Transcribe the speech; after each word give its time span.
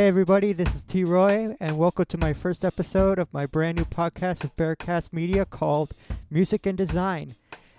Hey, 0.00 0.08
everybody, 0.08 0.54
this 0.54 0.76
is 0.76 0.82
T-ROY, 0.82 1.56
and 1.60 1.76
welcome 1.76 2.06
to 2.06 2.16
my 2.16 2.32
first 2.32 2.64
episode 2.64 3.18
of 3.18 3.30
my 3.34 3.44
brand 3.44 3.76
new 3.76 3.84
podcast 3.84 4.42
with 4.42 4.56
Bearcast 4.56 5.12
Media 5.12 5.44
called 5.44 5.92
Music 6.30 6.64
and 6.64 6.78
Design. 6.78 7.34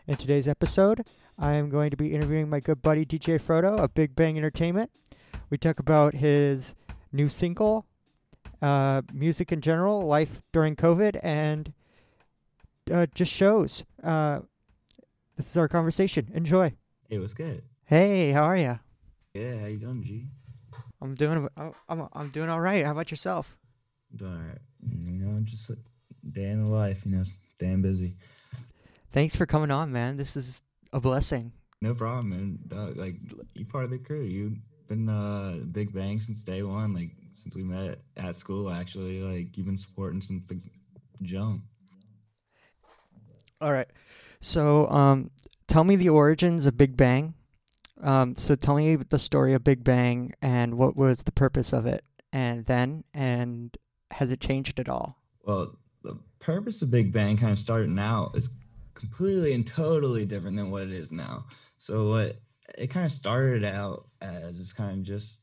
In 0.05 0.17
today's 0.17 0.47
episode, 0.47 1.03
I 1.39 1.53
am 1.53 1.71
going 1.71 1.89
to 1.89 1.97
be 1.97 2.13
interviewing 2.13 2.47
my 2.47 2.59
good 2.59 2.83
buddy 2.83 3.07
DJ 3.07 3.41
Fro-Doe 3.41 3.73
of 3.73 3.95
Big 3.95 4.15
Bang 4.15 4.37
Entertainment. 4.37 4.91
We 5.49 5.57
talk 5.57 5.79
about 5.79 6.13
his 6.13 6.75
new 7.11 7.27
single, 7.27 7.87
uh, 8.61 9.01
music 9.11 9.51
in 9.51 9.59
general, 9.59 10.05
life 10.05 10.43
during 10.53 10.75
COVID, 10.75 11.19
and 11.23 11.73
uh, 12.91 13.07
just 13.15 13.33
shows. 13.33 13.83
Uh, 14.03 14.41
this 15.37 15.49
is 15.49 15.57
our 15.57 15.67
conversation. 15.67 16.29
Enjoy. 16.35 16.71
Hey, 17.09 17.17
what's 17.17 17.33
good? 17.33 17.63
Hey, 17.85 18.31
how 18.31 18.43
are 18.43 18.57
you? 18.57 18.79
Yeah, 19.33 19.61
how 19.61 19.65
you 19.65 19.77
doing, 19.77 20.03
G? 20.03 20.27
I'm 21.01 21.15
doing. 21.15 21.47
I'm. 21.89 22.07
I'm 22.13 22.29
doing 22.29 22.49
all 22.49 22.61
right. 22.61 22.85
How 22.85 22.91
about 22.91 23.11
yourself? 23.11 23.57
Doing 24.15 24.33
all 24.33 24.39
right. 24.39 24.61
You 24.87 25.13
know, 25.13 25.39
just 25.43 25.69
a 25.69 25.77
day 26.29 26.49
in 26.49 26.63
the 26.63 26.69
life. 26.69 27.05
You 27.05 27.17
know, 27.17 27.23
damn 27.59 27.81
busy. 27.81 28.15
Thanks 29.09 29.35
for 29.35 29.45
coming 29.45 29.71
on, 29.71 29.91
man. 29.91 30.17
This 30.17 30.35
is 30.35 30.61
a 30.93 30.99
blessing. 30.99 31.51
No 31.81 31.95
problem, 31.95 32.29
man. 32.29 32.59
Dog, 32.67 32.97
like 32.97 33.15
you 33.55 33.65
part 33.65 33.85
of 33.85 33.91
the 33.91 33.97
crew. 33.97 34.21
You've 34.21 34.57
been 34.87 35.09
uh 35.09 35.59
Big 35.71 35.93
Bang 35.93 36.19
since 36.19 36.43
day 36.43 36.61
one. 36.61 36.93
Like 36.93 37.11
since 37.33 37.55
we 37.55 37.63
met 37.63 37.99
at 38.17 38.35
school, 38.35 38.69
actually. 38.69 39.21
Like 39.21 39.57
you've 39.57 39.65
been 39.65 39.77
supporting 39.77 40.21
since 40.21 40.47
the 40.47 40.61
jump. 41.23 41.63
All 43.59 43.71
right. 43.71 43.89
So, 44.39 44.89
um, 44.89 45.29
tell 45.67 45.83
me 45.83 45.95
the 45.95 46.09
origins 46.09 46.65
of 46.65 46.77
Big 46.77 46.97
Bang. 46.97 47.35
Um, 48.01 48.35
so 48.35 48.55
tell 48.55 48.75
me 48.75 48.95
the 48.95 49.19
story 49.19 49.53
of 49.53 49.63
Big 49.63 49.83
Bang 49.83 50.33
and 50.41 50.77
what 50.77 50.95
was 50.95 51.23
the 51.23 51.31
purpose 51.31 51.73
of 51.73 51.85
it, 51.85 52.03
and 52.33 52.65
then 52.65 53.03
and 53.13 53.77
has 54.11 54.31
it 54.31 54.39
changed 54.39 54.79
at 54.79 54.89
all? 54.89 55.17
Well, 55.43 55.77
the 56.03 56.17
purpose 56.39 56.81
of 56.81 56.91
Big 56.91 57.13
Bang 57.13 57.37
kind 57.37 57.51
of 57.51 57.59
started 57.59 57.89
now 57.89 58.31
is 58.35 58.49
completely 58.93 59.53
and 59.53 59.65
totally 59.65 60.25
different 60.25 60.57
than 60.57 60.71
what 60.71 60.83
it 60.83 60.91
is 60.91 61.11
now. 61.11 61.45
So 61.77 62.09
what 62.09 62.37
it 62.77 62.87
kind 62.87 63.05
of 63.05 63.11
started 63.11 63.63
out 63.63 64.07
as 64.21 64.57
is 64.57 64.73
kind 64.73 64.99
of 64.99 65.03
just 65.03 65.41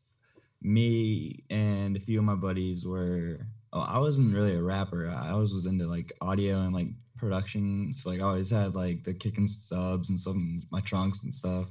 me 0.61 1.45
and 1.51 1.97
a 1.97 2.01
few 2.01 2.19
of 2.19 2.25
my 2.25 2.35
buddies 2.35 2.85
were. 2.85 3.47
Oh, 3.73 3.81
I 3.81 3.99
wasn't 3.99 4.35
really 4.35 4.55
a 4.55 4.63
rapper. 4.63 5.09
I 5.09 5.31
always 5.31 5.53
was 5.53 5.67
into 5.67 5.87
like 5.87 6.13
audio 6.23 6.61
and 6.61 6.75
like 6.75 6.89
production. 7.19 7.93
So 7.93 8.11
like 8.11 8.21
I 8.21 8.25
always 8.25 8.51
had 8.51 8.75
like 8.75 9.05
the 9.05 9.13
kicking 9.13 9.47
stubs 9.47 10.09
and 10.09 10.19
some 10.19 10.63
my 10.71 10.81
trunks 10.81 11.23
and 11.23 11.35
stuff. 11.35 11.69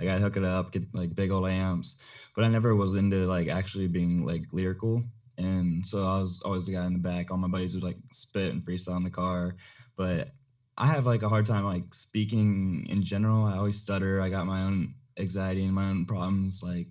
Like 0.00 0.08
I'd 0.08 0.20
hook 0.20 0.36
it 0.36 0.44
up, 0.44 0.72
get 0.72 0.84
like 0.94 1.14
big 1.14 1.30
old 1.30 1.48
amps, 1.48 1.96
but 2.34 2.44
I 2.44 2.48
never 2.48 2.74
was 2.74 2.94
into 2.94 3.26
like 3.26 3.48
actually 3.48 3.88
being 3.88 4.24
like 4.24 4.44
lyrical. 4.52 5.04
And 5.36 5.86
so 5.86 6.04
I 6.04 6.20
was 6.20 6.40
always 6.44 6.66
the 6.66 6.72
guy 6.72 6.86
in 6.86 6.92
the 6.92 6.98
back. 6.98 7.30
All 7.30 7.38
my 7.38 7.48
buddies 7.48 7.74
would 7.74 7.84
like 7.84 7.96
spit 8.12 8.52
and 8.52 8.64
freestyle 8.64 8.96
in 8.96 9.04
the 9.04 9.10
car, 9.10 9.56
but 9.96 10.32
I 10.76 10.86
have 10.86 11.06
like 11.06 11.22
a 11.22 11.28
hard 11.28 11.46
time 11.46 11.64
like 11.64 11.94
speaking 11.94 12.86
in 12.88 13.02
general. 13.02 13.44
I 13.44 13.56
always 13.56 13.80
stutter. 13.80 14.20
I 14.20 14.30
got 14.30 14.46
my 14.46 14.62
own 14.62 14.94
anxiety 15.18 15.64
and 15.64 15.74
my 15.74 15.90
own 15.90 16.06
problems 16.06 16.62
like 16.62 16.88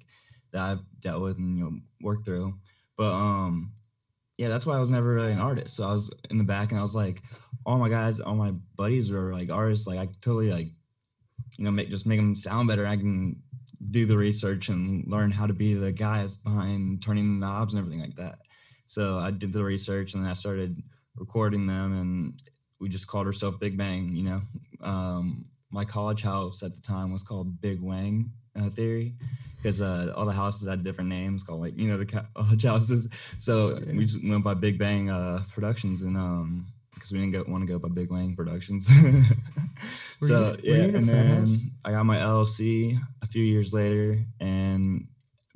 that 0.52 0.62
I've 0.62 1.02
dealt 1.02 1.22
with 1.22 1.38
and 1.38 1.58
you 1.58 1.64
know 1.64 1.80
worked 2.02 2.26
through. 2.26 2.56
But 2.98 3.12
um 3.12 3.74
yeah, 4.38 4.48
that's 4.48 4.66
why 4.66 4.78
I 4.78 4.80
was 4.80 4.92
never 4.92 5.14
really 5.14 5.34
an 5.34 5.40
artist. 5.40 5.76
So 5.76 5.88
I 5.88 5.92
was 5.92 6.10
in 6.30 6.38
the 6.38 6.46
back 6.46 6.72
and 6.72 6.80
I 6.80 6.82
was 6.82 6.96
like, 6.96 7.22
all 7.66 7.78
my 7.78 7.90
guys, 7.90 8.22
all 8.22 8.36
my 8.36 8.52
buddies 8.78 9.12
were 9.12 9.34
like 9.34 9.50
artists. 9.50 9.86
Like 9.86 10.00
I 10.00 10.08
totally 10.22 10.50
like 10.50 10.70
you 11.60 11.66
know, 11.66 11.72
make 11.72 11.90
just 11.90 12.06
make 12.06 12.18
them 12.18 12.34
sound 12.36 12.70
better. 12.70 12.88
I 12.88 12.96
can 12.96 13.36
do 13.92 14.06
the 14.06 14.16
research 14.16 14.70
and 14.70 15.06
learn 15.08 15.30
how 15.30 15.46
to 15.46 15.54
be 15.54 15.74
the 15.74 15.92
guys 15.92 16.38
behind 16.38 17.04
turning 17.04 17.26
the 17.26 17.46
knobs 17.46 17.74
and 17.74 17.82
everything 17.82 18.00
like 18.02 18.16
that. 18.16 18.40
So 18.86 19.18
I 19.18 19.32
did 19.32 19.52
the 19.52 19.64
research 19.64 20.14
and 20.14 20.24
then 20.24 20.32
I 20.32 20.36
started 20.36 20.82
recording 21.18 21.68
them 21.68 22.00
and 22.00 22.42
we 22.80 22.88
just 22.88 23.08
called 23.08 23.28
ourselves 23.28 23.58
Big 23.58 23.78
Bang, 23.78 24.16
you 24.16 24.24
know. 24.24 24.42
Um, 24.82 25.46
my 25.70 25.84
college 25.84 26.22
house 26.22 26.64
at 26.64 26.74
the 26.74 26.82
time 26.82 27.12
was 27.12 27.24
called 27.24 27.60
Big 27.60 27.82
Wang 27.82 28.32
uh, 28.56 28.70
Theory 28.70 29.16
because 29.58 29.82
uh, 29.82 30.14
all 30.16 30.26
the 30.26 30.32
houses 30.32 30.66
had 30.66 30.86
different 30.86 31.10
names 31.10 31.44
called 31.44 31.60
like, 31.60 31.78
you 31.78 31.90
know, 31.90 31.98
the 31.98 32.06
college 32.36 32.64
houses. 32.64 33.10
So 33.38 33.80
we 33.86 34.06
just 34.06 34.26
went 34.26 34.46
by 34.46 34.54
Big 34.54 34.80
Bang 34.80 35.10
uh, 35.10 35.44
Productions 35.54 36.04
and 36.04 36.16
um, 36.16 36.68
because 36.94 37.12
we 37.12 37.20
didn't 37.20 37.50
want 37.50 37.68
to 37.68 37.68
go 37.68 37.80
by 37.80 37.90
Big 37.90 38.12
Wang 38.12 38.34
Productions. 38.34 38.90
so 40.22 40.56
you, 40.64 40.74
yeah, 40.74 40.84
and 40.84 41.08
then 41.08 41.72
I 41.86 41.92
got 41.92 42.06
my 42.06 42.18
LLC 42.18 43.00
a 43.22 43.28
few 43.28 43.44
years 43.44 43.74
later, 43.74 44.20
and 44.40 45.08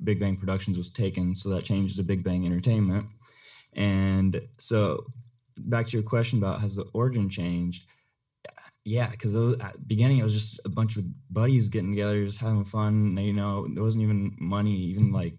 Big 0.02 0.20
Bang 0.20 0.36
Productions 0.36 0.78
was 0.78 0.90
taken, 0.90 1.34
so 1.34 1.48
that 1.50 1.64
changed 1.64 1.96
to 1.96 2.02
Big 2.02 2.24
Bang 2.24 2.46
Entertainment. 2.46 3.06
And 3.74 4.40
so, 4.58 5.04
back 5.56 5.86
to 5.86 5.92
your 5.96 6.02
question 6.02 6.38
about 6.38 6.60
has 6.60 6.76
the 6.76 6.86
origin 6.94 7.28
changed? 7.28 7.84
Yeah, 8.84 9.08
because 9.08 9.34
at 9.34 9.58
the 9.58 9.78
beginning 9.86 10.18
it 10.18 10.24
was 10.24 10.34
just 10.34 10.60
a 10.64 10.68
bunch 10.68 10.96
of 10.96 11.04
buddies 11.30 11.68
getting 11.68 11.90
together, 11.90 12.24
just 12.26 12.38
having 12.38 12.64
fun. 12.64 13.16
You 13.16 13.32
know, 13.32 13.66
there 13.72 13.82
wasn't 13.82 14.04
even 14.04 14.36
money, 14.38 14.76
even 14.76 15.10
like 15.10 15.34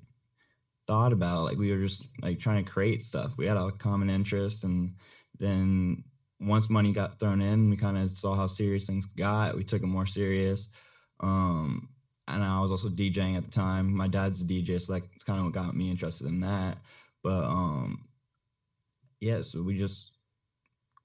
thought 0.88 1.14
about. 1.14 1.44
Like 1.44 1.58
we 1.58 1.72
were 1.72 1.84
just 1.84 2.08
like 2.22 2.40
trying 2.40 2.66
to 2.66 2.72
create 2.72 3.02
stuff. 3.04 3.34
We 3.38 3.46
had 3.46 3.58
a 3.58 3.72
common 3.72 4.10
interest, 4.10 4.64
and 4.64 4.96
then 5.40 6.04
once 6.40 6.70
money 6.70 6.92
got 6.92 7.20
thrown 7.20 7.42
in, 7.42 7.70
we 7.70 7.78
kind 7.78 7.98
of 7.98 8.12
saw 8.12 8.36
how 8.36 8.48
serious 8.48 8.86
things 8.86 9.06
got. 9.06 9.56
We 9.56 9.64
took 9.64 9.84
it 9.84 9.88
more 9.88 10.06
serious. 10.06 10.70
Um, 11.20 11.90
and 12.28 12.44
I 12.44 12.60
was 12.60 12.72
also 12.72 12.90
DJing 12.90 13.38
at 13.38 13.46
the 13.46 13.52
time. 13.52 13.96
My 13.96 14.08
dad's 14.08 14.42
a 14.42 14.46
DJ, 14.46 14.82
so 14.82 14.94
that's 14.94 15.24
kind 15.24 15.40
of 15.40 15.46
what 15.46 15.54
got 15.54 15.76
me 15.76 15.92
interested 15.92 16.28
in 16.28 16.40
that. 16.42 16.78
But 17.24 17.46
um, 17.46 18.08
yeah, 19.20 19.42
so 19.42 19.62
we 19.62 19.78
just 19.78 20.12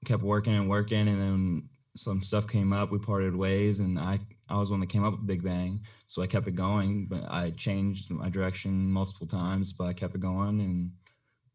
kept 0.04 0.22
working 0.22 0.54
and 0.54 0.68
working, 0.68 1.08
and 1.08 1.20
then 1.20 1.68
some 1.96 2.22
stuff 2.22 2.48
came 2.48 2.72
up. 2.72 2.90
We 2.90 2.98
parted 2.98 3.36
ways, 3.36 3.80
and 3.80 3.98
I 3.98 4.18
I 4.48 4.58
was 4.58 4.70
one 4.70 4.80
that 4.80 4.88
came 4.88 5.04
up 5.04 5.12
with 5.12 5.26
Big 5.26 5.42
Bang, 5.44 5.80
so 6.08 6.22
I 6.22 6.26
kept 6.26 6.48
it 6.48 6.54
going. 6.54 7.06
But 7.06 7.24
I 7.30 7.50
changed 7.50 8.10
my 8.10 8.30
direction 8.30 8.90
multiple 8.90 9.26
times, 9.26 9.72
but 9.72 9.84
I 9.84 9.92
kept 9.92 10.14
it 10.14 10.20
going, 10.20 10.60
and 10.60 10.90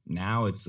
now 0.05 0.45
it's 0.45 0.67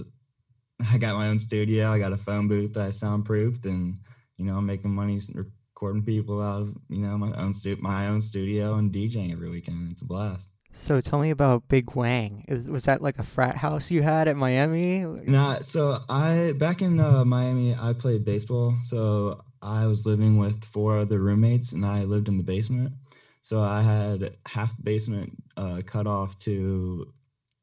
I 0.92 0.98
got 0.98 1.16
my 1.16 1.28
own 1.28 1.38
studio. 1.38 1.90
I 1.90 1.98
got 1.98 2.12
a 2.12 2.16
phone 2.16 2.48
booth 2.48 2.74
that 2.74 2.86
I 2.86 2.90
soundproofed, 2.90 3.64
and 3.64 3.96
you 4.36 4.44
know, 4.44 4.56
I'm 4.58 4.66
making 4.66 4.94
money 4.94 5.20
recording 5.34 6.04
people 6.04 6.42
out 6.42 6.62
of 6.62 6.74
you 6.88 7.02
know 7.02 7.16
my 7.16 7.32
own 7.36 7.52
stu- 7.52 7.78
my 7.80 8.08
own 8.08 8.20
studio 8.20 8.74
and 8.74 8.92
DJing 8.92 9.32
every 9.32 9.50
weekend. 9.50 9.92
It's 9.92 10.02
a 10.02 10.04
blast. 10.04 10.50
So 10.72 11.00
tell 11.00 11.20
me 11.20 11.30
about 11.30 11.68
Big 11.68 11.94
Wang. 11.94 12.44
Is, 12.48 12.68
was 12.68 12.82
that 12.82 13.00
like 13.00 13.18
a 13.18 13.22
frat 13.22 13.56
house 13.56 13.90
you 13.90 14.02
had 14.02 14.28
at 14.28 14.36
Miami? 14.36 15.00
Nah. 15.26 15.60
So 15.60 16.00
I 16.08 16.52
back 16.52 16.82
in 16.82 17.00
uh, 17.00 17.24
Miami, 17.24 17.74
I 17.74 17.94
played 17.94 18.24
baseball. 18.24 18.74
So 18.84 19.42
I 19.62 19.86
was 19.86 20.04
living 20.04 20.36
with 20.36 20.62
four 20.64 20.98
other 20.98 21.18
roommates, 21.18 21.72
and 21.72 21.86
I 21.86 22.04
lived 22.04 22.28
in 22.28 22.36
the 22.36 22.44
basement. 22.44 22.92
So 23.40 23.62
I 23.62 23.80
had 23.80 24.36
half 24.44 24.76
the 24.76 24.82
basement 24.82 25.32
uh, 25.56 25.80
cut 25.86 26.06
off 26.06 26.38
to 26.40 27.12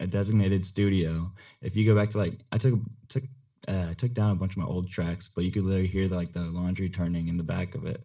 a 0.04 0.08
designated 0.08 0.64
studio. 0.66 1.32
If 1.62 1.76
you 1.76 1.86
go 1.86 1.96
back 1.96 2.10
to 2.12 2.18
like, 2.18 2.40
I 2.52 2.58
took 2.58 2.80
took 3.08 3.24
uh, 3.68 3.94
took 3.96 4.14
down 4.14 4.32
a 4.32 4.36
bunch 4.36 4.54
of 4.54 4.58
my 4.58 4.66
old 4.66 4.90
tracks, 4.90 5.30
but 5.34 5.46
you 5.46 5.52
could 5.52 5.64
literally 5.64 5.88
hear 5.88 6.08
the, 6.08 6.16
like 6.16 6.34
the 6.34 6.42
laundry 6.42 6.90
turning 6.90 7.30
in 7.30 7.38
the 7.38 7.44
back 7.44 7.76
of 7.76 7.86
it. 7.86 8.04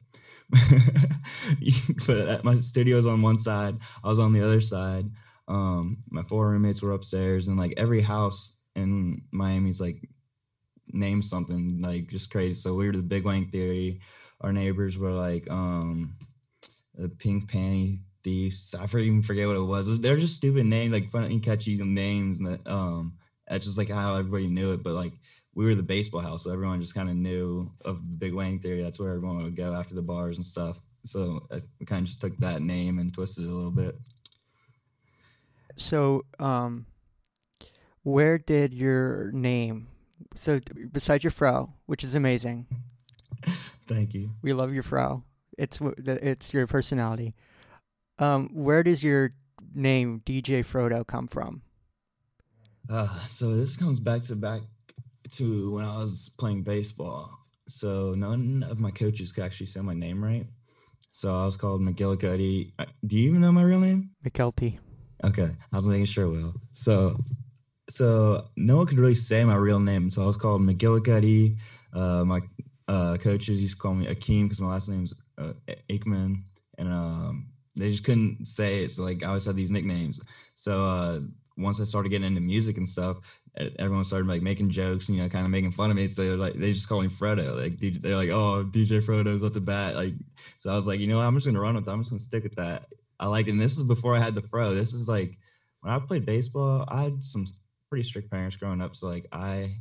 but 2.06 2.44
my 2.44 2.58
studio 2.60 2.96
was 2.96 3.06
on 3.06 3.20
one 3.20 3.36
side, 3.36 3.76
I 4.02 4.08
was 4.08 4.18
on 4.18 4.32
the 4.32 4.42
other 4.42 4.60
side. 4.60 5.10
Um, 5.48 5.98
my 6.10 6.22
four 6.22 6.50
roommates 6.50 6.80
were 6.80 6.92
upstairs, 6.92 7.48
and 7.48 7.58
like 7.58 7.74
every 7.76 8.00
house 8.00 8.52
in 8.76 9.22
Miami's 9.32 9.80
like 9.80 10.08
named 10.92 11.24
something 11.24 11.82
like 11.82 12.08
just 12.08 12.30
crazy. 12.30 12.54
So 12.54 12.74
we 12.74 12.86
were 12.86 12.92
the 12.92 13.02
Big 13.02 13.24
Wang 13.24 13.48
Theory. 13.50 14.00
Our 14.40 14.52
neighbors 14.52 14.96
were 14.96 15.10
like 15.10 15.50
um, 15.50 16.16
the 16.94 17.08
Pink 17.08 17.50
Panty 17.50 18.00
Thieves. 18.28 18.74
I 18.78 18.84
even 18.84 19.22
forget 19.22 19.46
what 19.46 19.56
it 19.56 19.60
was. 19.60 20.00
They're 20.00 20.18
just 20.18 20.36
stupid 20.36 20.66
names, 20.66 20.92
like 20.92 21.10
funny, 21.10 21.40
catchy 21.40 21.76
names, 21.76 22.38
and 22.38 22.48
that 22.48 22.66
um, 22.66 23.14
that's 23.48 23.64
just 23.64 23.78
like 23.78 23.88
how 23.88 24.16
everybody 24.16 24.48
knew 24.48 24.72
it. 24.72 24.82
But 24.82 24.92
like 24.92 25.14
we 25.54 25.64
were 25.64 25.74
the 25.74 25.82
baseball 25.82 26.20
house, 26.20 26.44
so 26.44 26.52
everyone 26.52 26.80
just 26.82 26.94
kind 26.94 27.08
of 27.08 27.16
knew 27.16 27.70
of 27.86 27.96
the 27.96 28.16
Big 28.18 28.34
Wang 28.34 28.58
Theory. 28.58 28.82
That's 28.82 28.98
where 28.98 29.14
everyone 29.14 29.42
would 29.44 29.56
go 29.56 29.72
after 29.74 29.94
the 29.94 30.02
bars 30.02 30.36
and 30.36 30.44
stuff. 30.44 30.78
So 31.04 31.46
we 31.80 31.86
kind 31.86 32.02
of 32.02 32.08
just 32.08 32.20
took 32.20 32.36
that 32.38 32.60
name 32.60 32.98
and 32.98 33.14
twisted 33.14 33.44
it 33.44 33.50
a 33.50 33.54
little 33.54 33.70
bit. 33.70 33.96
So, 35.76 36.26
um, 36.38 36.84
where 38.02 38.36
did 38.36 38.74
your 38.74 39.30
name? 39.32 39.88
So, 40.34 40.60
besides 40.92 41.24
your 41.24 41.30
fro, 41.30 41.72
which 41.86 42.04
is 42.04 42.14
amazing. 42.14 42.66
Thank 43.88 44.12
you. 44.12 44.32
We 44.42 44.52
love 44.52 44.74
your 44.74 44.82
fro. 44.82 45.22
It's 45.56 45.80
it's 46.06 46.52
your 46.52 46.66
personality. 46.66 47.34
Um, 48.18 48.50
where 48.52 48.82
does 48.82 49.02
your 49.02 49.34
name 49.74 50.22
DJ 50.24 50.64
Fro-Doe 50.64 51.04
come 51.04 51.28
from? 51.28 51.62
Uh, 52.90 53.26
so 53.28 53.54
this 53.54 53.76
comes 53.76 54.00
back 54.00 54.22
to 54.22 54.36
back 54.36 54.62
to 55.32 55.72
when 55.72 55.84
I 55.84 55.98
was 55.98 56.30
playing 56.38 56.62
baseball. 56.62 57.38
So 57.68 58.14
none 58.14 58.64
of 58.68 58.78
my 58.78 58.90
coaches 58.90 59.30
could 59.30 59.44
actually 59.44 59.66
say 59.66 59.80
my 59.80 59.94
name 59.94 60.24
right. 60.24 60.46
So 61.10 61.34
I 61.34 61.44
was 61.44 61.56
called 61.56 61.82
McGillicuddy. 61.82 62.72
Uh, 62.78 62.86
do 63.06 63.16
you 63.16 63.28
even 63.28 63.40
know 63.40 63.52
my 63.52 63.62
real 63.62 63.80
name? 63.80 64.10
McKelty. 64.24 64.78
Okay, 65.24 65.50
I 65.72 65.76
was 65.76 65.86
making 65.86 66.06
sure, 66.06 66.28
Will. 66.28 66.54
So 66.72 67.18
so 67.90 68.48
no 68.56 68.76
one 68.76 68.86
could 68.86 68.98
really 68.98 69.14
say 69.14 69.44
my 69.44 69.54
real 69.56 69.80
name, 69.80 70.10
so 70.10 70.22
I 70.22 70.26
was 70.26 70.36
called 70.36 70.62
McGillicuddy. 70.62 71.56
Uh, 71.92 72.24
my 72.24 72.40
uh, 72.86 73.16
coaches 73.18 73.60
used 73.60 73.76
to 73.76 73.82
call 73.82 73.94
me 73.94 74.06
Akeem 74.06 74.44
because 74.44 74.60
my 74.60 74.68
last 74.68 74.88
name's 74.88 75.14
uh, 75.38 75.52
Aikman, 75.90 76.42
and 76.78 76.92
um, 76.92 77.48
they 77.78 77.90
just 77.90 78.04
couldn't 78.04 78.46
say 78.46 78.84
it. 78.84 78.90
So 78.90 79.02
like 79.02 79.22
I 79.22 79.28
always 79.28 79.44
had 79.44 79.56
these 79.56 79.70
nicknames. 79.70 80.20
So 80.54 80.84
uh, 80.84 81.20
once 81.56 81.80
I 81.80 81.84
started 81.84 82.10
getting 82.10 82.26
into 82.26 82.40
music 82.40 82.76
and 82.76 82.88
stuff, 82.88 83.18
everyone 83.78 84.04
started 84.04 84.28
like 84.28 84.42
making 84.42 84.70
jokes, 84.70 85.08
and 85.08 85.16
you 85.16 85.22
know, 85.22 85.28
kind 85.28 85.44
of 85.44 85.50
making 85.50 85.72
fun 85.72 85.90
of 85.90 85.96
me. 85.96 86.08
So 86.08 86.22
they're 86.22 86.36
like, 86.36 86.54
they 86.54 86.72
just 86.72 86.88
call 86.88 87.00
me 87.00 87.08
Fredo. 87.08 87.60
Like 87.60 87.78
they're 87.78 88.16
like, 88.16 88.30
oh, 88.30 88.64
DJ 88.64 89.02
Fro-Doe's 89.02 89.42
up 89.42 89.52
the 89.52 89.60
bat. 89.60 89.94
Like, 89.94 90.14
so 90.58 90.70
I 90.70 90.76
was 90.76 90.86
like, 90.86 91.00
you 91.00 91.06
know? 91.06 91.20
I'm 91.20 91.34
just 91.34 91.46
gonna 91.46 91.60
run 91.60 91.74
with 91.74 91.84
that. 91.84 91.92
I'm 91.92 92.00
just 92.00 92.10
gonna 92.10 92.20
stick 92.20 92.44
with 92.44 92.56
that. 92.56 92.86
I 93.20 93.26
like, 93.26 93.48
and 93.48 93.60
this 93.60 93.76
is 93.76 93.82
before 93.82 94.16
I 94.16 94.20
had 94.20 94.34
the 94.34 94.42
fro. 94.42 94.74
This 94.74 94.92
is 94.92 95.08
like 95.08 95.36
when 95.80 95.92
I 95.92 95.98
played 95.98 96.26
baseball. 96.26 96.84
I 96.88 97.04
had 97.04 97.22
some 97.22 97.46
pretty 97.88 98.04
strict 98.04 98.30
parents 98.30 98.56
growing 98.56 98.80
up, 98.80 98.94
so 98.94 99.08
like 99.08 99.26
I 99.32 99.76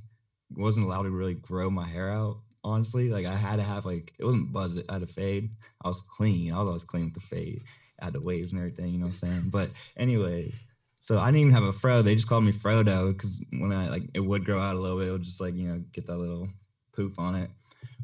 wasn't 0.56 0.86
allowed 0.86 1.04
to 1.04 1.12
really 1.12 1.36
grow 1.36 1.70
my 1.70 1.88
hair 1.88 2.12
out. 2.12 2.40
Honestly, 2.64 3.10
like 3.10 3.26
I 3.26 3.36
had 3.36 3.58
to 3.58 3.64
have 3.64 3.86
like 3.86 4.14
it 4.18 4.26
wasn't 4.26 4.52
buzz. 4.52 4.80
I 4.90 4.94
had 4.94 5.02
to 5.02 5.08
fade. 5.08 5.52
I 5.84 5.88
was 5.88 6.02
clean. 6.02 6.52
I 6.52 6.60
was 6.60 6.68
always 6.68 6.84
clean 6.84 7.06
with 7.06 7.14
the 7.14 7.20
fade. 7.22 7.64
Had 8.00 8.14
the 8.14 8.22
waves 8.22 8.52
and 8.52 8.60
everything. 8.60 8.92
You 8.92 9.00
know 9.00 9.08
what 9.08 9.22
I'm 9.24 9.30
saying? 9.30 9.44
But 9.48 9.72
anyways, 9.96 10.64
so 11.00 11.20
I 11.20 11.28
didn't 11.28 11.42
even 11.42 11.54
have 11.54 11.64
a 11.64 11.74
fro. 11.74 12.02
They 12.02 12.16
just 12.16 12.28
called 12.28 12.44
me 12.44 12.52
Fro-Doe 12.52 13.14
because 13.14 13.44
when 13.52 13.72
I 13.72 13.90
like 13.90 14.04
it 14.14 14.20
would 14.20 14.46
grow 14.46 14.60
out 14.60 14.76
a 14.76 14.80
little 14.80 15.00
bit, 15.00 15.08
it 15.08 15.12
would 15.12 15.24
just 15.24 15.42
like 15.42 15.56
you 15.56 15.68
know 15.68 15.84
get 15.92 16.08
that 16.08 16.18
little 16.18 16.50
poof 16.94 17.18
on 17.18 17.36
it. 17.36 17.50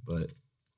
But 0.06 0.30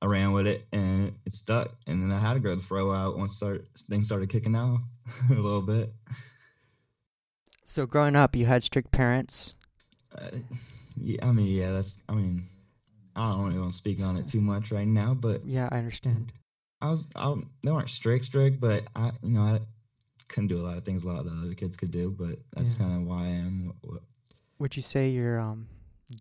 I 0.01 0.07
ran 0.07 0.33
with 0.33 0.47
it 0.47 0.67
and 0.71 1.13
it 1.25 1.33
stuck. 1.33 1.73
And 1.87 2.01
then 2.01 2.15
I 2.15 2.19
had 2.19 2.33
to 2.33 2.39
grow 2.39 2.55
the 2.55 2.63
fro 2.63 2.91
out 2.93 3.17
once 3.17 3.35
start 3.35 3.65
things 3.89 4.05
started 4.07 4.29
kicking 4.29 4.55
off 4.55 4.81
a 5.29 5.33
little 5.33 5.61
bit. 5.61 5.93
So 7.63 7.85
growing 7.85 8.15
up, 8.15 8.35
you 8.35 8.45
had 8.45 8.63
strict 8.63 8.91
parents. 8.91 9.55
Uh, 10.15 10.29
yeah, 10.97 11.25
I 11.25 11.31
mean, 11.31 11.47
yeah, 11.47 11.71
that's. 11.71 11.99
I 12.07 12.13
mean, 12.13 12.47
I 13.15 13.21
don't 13.21 13.45
really 13.47 13.59
want 13.59 13.71
to 13.71 13.77
speak 13.77 14.01
on 14.03 14.17
it 14.17 14.27
too 14.27 14.41
much 14.41 14.71
right 14.71 14.87
now, 14.87 15.13
but 15.13 15.45
yeah, 15.45 15.67
I 15.71 15.79
understand. 15.79 16.31
I 16.81 16.89
was, 16.89 17.09
I, 17.15 17.33
they 17.63 17.71
weren't 17.71 17.89
strict, 17.89 18.25
strict, 18.25 18.59
but 18.59 18.83
I, 18.95 19.11
you 19.23 19.29
know, 19.29 19.41
I 19.41 19.59
couldn't 20.27 20.47
do 20.47 20.59
a 20.59 20.65
lot 20.65 20.77
of 20.77 20.83
things 20.83 21.03
a 21.03 21.07
lot 21.07 21.25
of 21.25 21.27
other 21.27 21.53
kids 21.53 21.77
could 21.77 21.91
do, 21.91 22.11
but 22.11 22.37
that's 22.53 22.73
yeah. 22.73 22.85
kind 22.85 23.01
of 23.01 23.07
why 23.07 23.23
I 23.23 23.29
am. 23.29 23.73
What, 23.81 24.01
Would 24.59 24.75
you 24.75 24.81
say 24.81 25.09
your 25.09 25.39
um, 25.39 25.67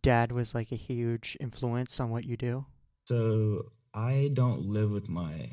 dad 0.02 0.32
was 0.32 0.54
like 0.54 0.72
a 0.72 0.76
huge 0.76 1.36
influence 1.40 2.00
on 2.00 2.10
what 2.10 2.24
you 2.24 2.36
do? 2.36 2.66
So 3.04 3.66
I 3.92 4.30
don't 4.34 4.62
live 4.62 4.90
with 4.90 5.08
my 5.08 5.50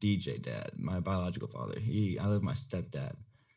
DJ 0.00 0.40
dad, 0.40 0.72
my 0.76 1.00
biological 1.00 1.48
father. 1.48 1.78
He, 1.78 2.18
I 2.18 2.24
live 2.26 2.36
with 2.36 2.42
my 2.42 2.52
stepdad. 2.52 3.14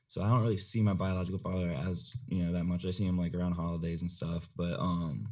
So 0.09 0.21
I 0.21 0.29
don't 0.29 0.41
really 0.41 0.57
see 0.57 0.81
my 0.81 0.93
biological 0.93 1.39
father 1.39 1.75
as 1.85 2.13
you 2.29 2.43
know 2.43 2.53
that 2.53 2.63
much. 2.63 2.85
I 2.85 2.91
see 2.91 3.05
him 3.05 3.17
like 3.17 3.35
around 3.35 3.53
holidays 3.53 4.01
and 4.01 4.09
stuff, 4.09 4.49
but 4.55 4.79
um, 4.79 5.27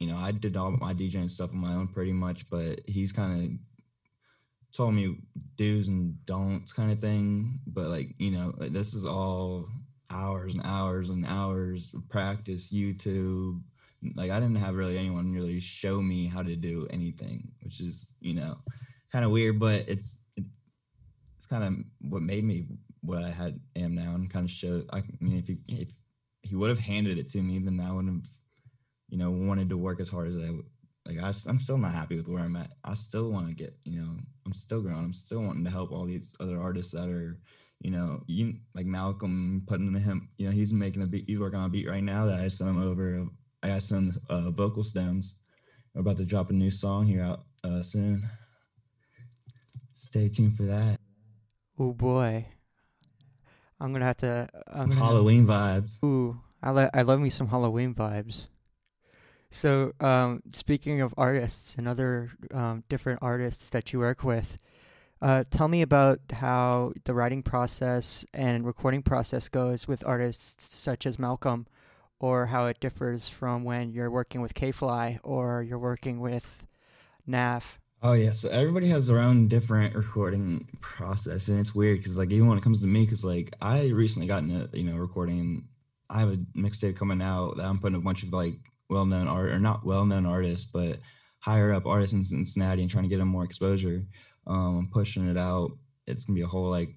you 0.00 0.06
know, 0.06 0.16
I 0.16 0.32
did 0.32 0.56
all 0.56 0.70
my 0.72 0.92
DJ 0.92 1.14
and 1.16 1.30
stuff 1.30 1.50
on 1.50 1.58
my 1.58 1.72
own 1.72 1.88
pretty 1.88 2.12
much. 2.12 2.48
But 2.50 2.80
he's 2.86 3.10
kind 3.10 3.42
of 3.42 3.50
told 4.74 4.92
me 4.92 5.16
do's 5.56 5.88
and 5.88 6.24
don'ts 6.26 6.72
kind 6.72 6.90
of 6.90 6.98
thing. 7.00 7.60
But 7.66 7.88
like, 7.88 8.14
you 8.18 8.32
know, 8.32 8.54
like 8.58 8.72
this 8.72 8.92
is 8.92 9.04
all 9.04 9.68
hours 10.10 10.54
and 10.54 10.62
hours 10.64 11.10
and 11.10 11.24
hours 11.26 11.92
of 11.94 12.08
practice, 12.08 12.70
YouTube. 12.70 13.62
Like 14.16 14.30
I 14.30 14.40
didn't 14.40 14.56
have 14.56 14.74
really 14.74 14.98
anyone 14.98 15.32
really 15.32 15.60
show 15.60 16.02
me 16.02 16.26
how 16.26 16.42
to 16.42 16.56
do 16.56 16.86
anything, 16.90 17.52
which 17.62 17.80
is, 17.80 18.06
you 18.20 18.34
know, 18.34 18.58
kind 19.12 19.24
of 19.24 19.30
weird, 19.30 19.58
but 19.58 19.88
it's 19.88 20.18
it's 20.36 21.46
kind 21.48 21.64
of 21.64 21.74
what 22.10 22.22
made 22.22 22.44
me 22.44 22.66
what 23.02 23.22
I 23.22 23.30
had 23.30 23.60
am 23.76 23.94
now 23.94 24.14
and 24.14 24.30
kind 24.30 24.44
of 24.44 24.50
show 24.50 24.82
I 24.92 25.02
mean 25.20 25.38
if 25.38 25.46
he 25.46 25.58
if 25.68 25.88
he 26.42 26.56
would 26.56 26.70
have 26.70 26.78
handed 26.78 27.18
it 27.18 27.28
to 27.30 27.42
me, 27.42 27.58
then 27.58 27.80
I 27.80 27.92
wouldn't 27.92 28.24
have, 28.24 28.32
you 29.08 29.18
know, 29.18 29.30
wanted 29.30 29.68
to 29.70 29.76
work 29.76 30.00
as 30.00 30.08
hard 30.08 30.28
as 30.28 30.36
I 30.36 30.50
would 30.50 30.66
like 31.06 31.18
I, 31.18 31.32
I'm 31.48 31.60
still 31.60 31.78
not 31.78 31.92
happy 31.92 32.16
with 32.16 32.28
where 32.28 32.42
I'm 32.42 32.56
at. 32.56 32.72
I 32.82 32.94
still 32.94 33.30
want 33.30 33.48
to 33.48 33.54
get, 33.54 33.76
you 33.84 34.00
know, 34.00 34.16
I'm 34.46 34.52
still 34.52 34.80
growing. 34.80 34.98
I'm 34.98 35.12
still 35.12 35.40
wanting 35.40 35.64
to 35.64 35.70
help 35.70 35.92
all 35.92 36.04
these 36.04 36.34
other 36.40 36.60
artists 36.60 36.92
that 36.92 37.08
are, 37.08 37.38
you 37.80 37.90
know, 37.90 38.22
you 38.26 38.54
like 38.74 38.86
Malcolm 38.86 39.62
putting 39.66 39.94
him, 39.94 40.28
you 40.36 40.46
know, 40.46 40.52
he's 40.52 40.72
making 40.72 41.02
a 41.02 41.06
beat. 41.06 41.24
He's 41.26 41.38
working 41.38 41.58
on 41.58 41.66
a 41.66 41.70
beat 41.70 41.88
right 41.88 42.02
now 42.02 42.26
that 42.26 42.40
I 42.40 42.48
sent 42.48 42.70
him 42.70 42.82
over. 42.82 43.26
I 43.62 43.68
got 43.68 43.82
some 43.82 44.12
uh, 44.28 44.50
vocal 44.50 44.84
stems. 44.84 45.38
We're 45.94 46.02
about 46.02 46.16
to 46.18 46.24
drop 46.24 46.50
a 46.50 46.52
new 46.52 46.70
song 46.70 47.06
here 47.06 47.22
out 47.22 47.44
uh, 47.62 47.82
soon. 47.82 48.24
Stay 49.92 50.28
tuned 50.28 50.56
for 50.56 50.64
that. 50.64 50.98
Oh 51.78 51.92
boy, 51.92 52.46
I'm 53.80 53.92
gonna 53.92 54.04
have 54.04 54.18
to. 54.18 54.48
I'm 54.66 54.88
gonna 54.88 55.00
Halloween 55.00 55.46
have, 55.46 55.84
vibes. 55.84 56.02
Ooh, 56.02 56.40
I, 56.62 56.70
lo- 56.70 56.90
I 56.92 57.02
love 57.02 57.20
me 57.20 57.30
some 57.30 57.48
Halloween 57.48 57.94
vibes. 57.94 58.46
So, 59.54 59.92
um, 60.00 60.42
speaking 60.52 61.00
of 61.00 61.14
artists 61.16 61.76
and 61.76 61.86
other 61.86 62.32
um, 62.52 62.82
different 62.88 63.20
artists 63.22 63.68
that 63.70 63.92
you 63.92 64.00
work 64.00 64.24
with, 64.24 64.56
uh, 65.22 65.44
tell 65.48 65.68
me 65.68 65.80
about 65.80 66.18
how 66.32 66.92
the 67.04 67.14
writing 67.14 67.40
process 67.40 68.26
and 68.34 68.66
recording 68.66 69.00
process 69.00 69.48
goes 69.48 69.86
with 69.86 70.04
artists 70.04 70.74
such 70.74 71.06
as 71.06 71.20
Malcolm, 71.20 71.68
or 72.18 72.46
how 72.46 72.66
it 72.66 72.80
differs 72.80 73.28
from 73.28 73.62
when 73.62 73.92
you're 73.92 74.10
working 74.10 74.40
with 74.40 74.54
K 74.54 74.72
Fly 74.72 75.20
or 75.22 75.62
you're 75.62 75.78
working 75.78 76.18
with 76.18 76.66
Naf. 77.26 77.78
Oh 78.02 78.14
yeah, 78.14 78.32
so 78.32 78.48
everybody 78.48 78.88
has 78.88 79.06
their 79.06 79.20
own 79.20 79.46
different 79.46 79.94
recording 79.94 80.66
process, 80.80 81.46
and 81.46 81.60
it's 81.60 81.76
weird 81.76 81.98
because 81.98 82.16
like 82.16 82.32
even 82.32 82.48
when 82.48 82.58
it 82.58 82.64
comes 82.64 82.80
to 82.80 82.88
me, 82.88 83.04
because 83.04 83.22
like 83.22 83.54
I 83.62 83.86
recently 83.86 84.26
got 84.26 84.42
into 84.42 84.68
you 84.72 84.82
know 84.82 84.96
recording. 84.96 85.68
I 86.10 86.20
have 86.20 86.30
a 86.30 86.36
mixtape 86.56 86.96
coming 86.96 87.22
out 87.22 87.56
that 87.56 87.64
I'm 87.64 87.78
putting 87.78 87.96
a 87.96 88.00
bunch 88.00 88.24
of 88.24 88.32
like 88.32 88.58
well-known 88.94 89.28
art 89.28 89.50
or 89.50 89.58
not 89.58 89.84
well-known 89.84 90.24
artists, 90.24 90.70
but 90.70 91.00
higher 91.40 91.72
up 91.72 91.84
artists 91.84 92.14
in 92.14 92.22
Cincinnati 92.22 92.82
and 92.82 92.90
trying 92.90 93.04
to 93.04 93.10
get 93.10 93.18
them 93.18 93.28
more 93.28 93.44
exposure. 93.44 94.06
Um, 94.46 94.88
pushing 94.92 95.28
it 95.28 95.36
out. 95.36 95.72
It's 96.06 96.24
gonna 96.24 96.36
be 96.36 96.42
a 96.42 96.46
whole 96.46 96.70
like 96.70 96.90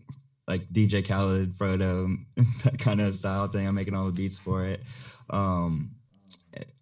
like 0.47 0.67
DJ 0.71 1.05
Khaled, 1.05 1.57
Fro-Doe, 1.57 2.15
that 2.63 2.77
kind 2.79 3.01
of 3.01 3.15
style 3.15 3.47
thing. 3.47 3.67
I'm 3.67 3.75
making 3.75 3.95
all 3.95 4.05
the 4.05 4.11
beats 4.11 4.37
for 4.37 4.63
it. 4.65 4.81
Um, 5.29 5.91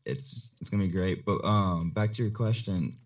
it's 0.05 0.55
it's 0.59 0.69
gonna 0.69 0.83
be 0.83 0.89
great. 0.89 1.25
But 1.25 1.43
um, 1.43 1.91
back 1.91 2.11
to 2.13 2.23
your 2.23 2.31
question, 2.31 2.97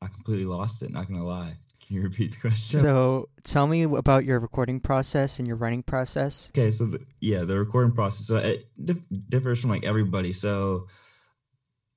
I 0.00 0.08
completely 0.08 0.44
lost 0.44 0.82
it. 0.82 0.90
Not 0.90 1.08
gonna 1.08 1.24
lie. 1.24 1.56
Can 1.92 2.00
you 2.00 2.08
repeat 2.08 2.30
the 2.30 2.38
question? 2.38 2.80
So 2.80 3.28
tell 3.44 3.66
me 3.66 3.82
about 3.82 4.24
your 4.24 4.38
recording 4.38 4.80
process 4.80 5.38
and 5.38 5.46
your 5.46 5.58
writing 5.58 5.82
process. 5.82 6.50
Okay, 6.56 6.70
so 6.70 6.86
the, 6.86 7.04
yeah, 7.20 7.44
the 7.44 7.58
recording 7.58 7.92
process. 7.92 8.26
So 8.26 8.36
it 8.36 8.66
differs 9.28 9.60
from 9.60 9.68
like 9.68 9.84
everybody. 9.84 10.32
So 10.32 10.86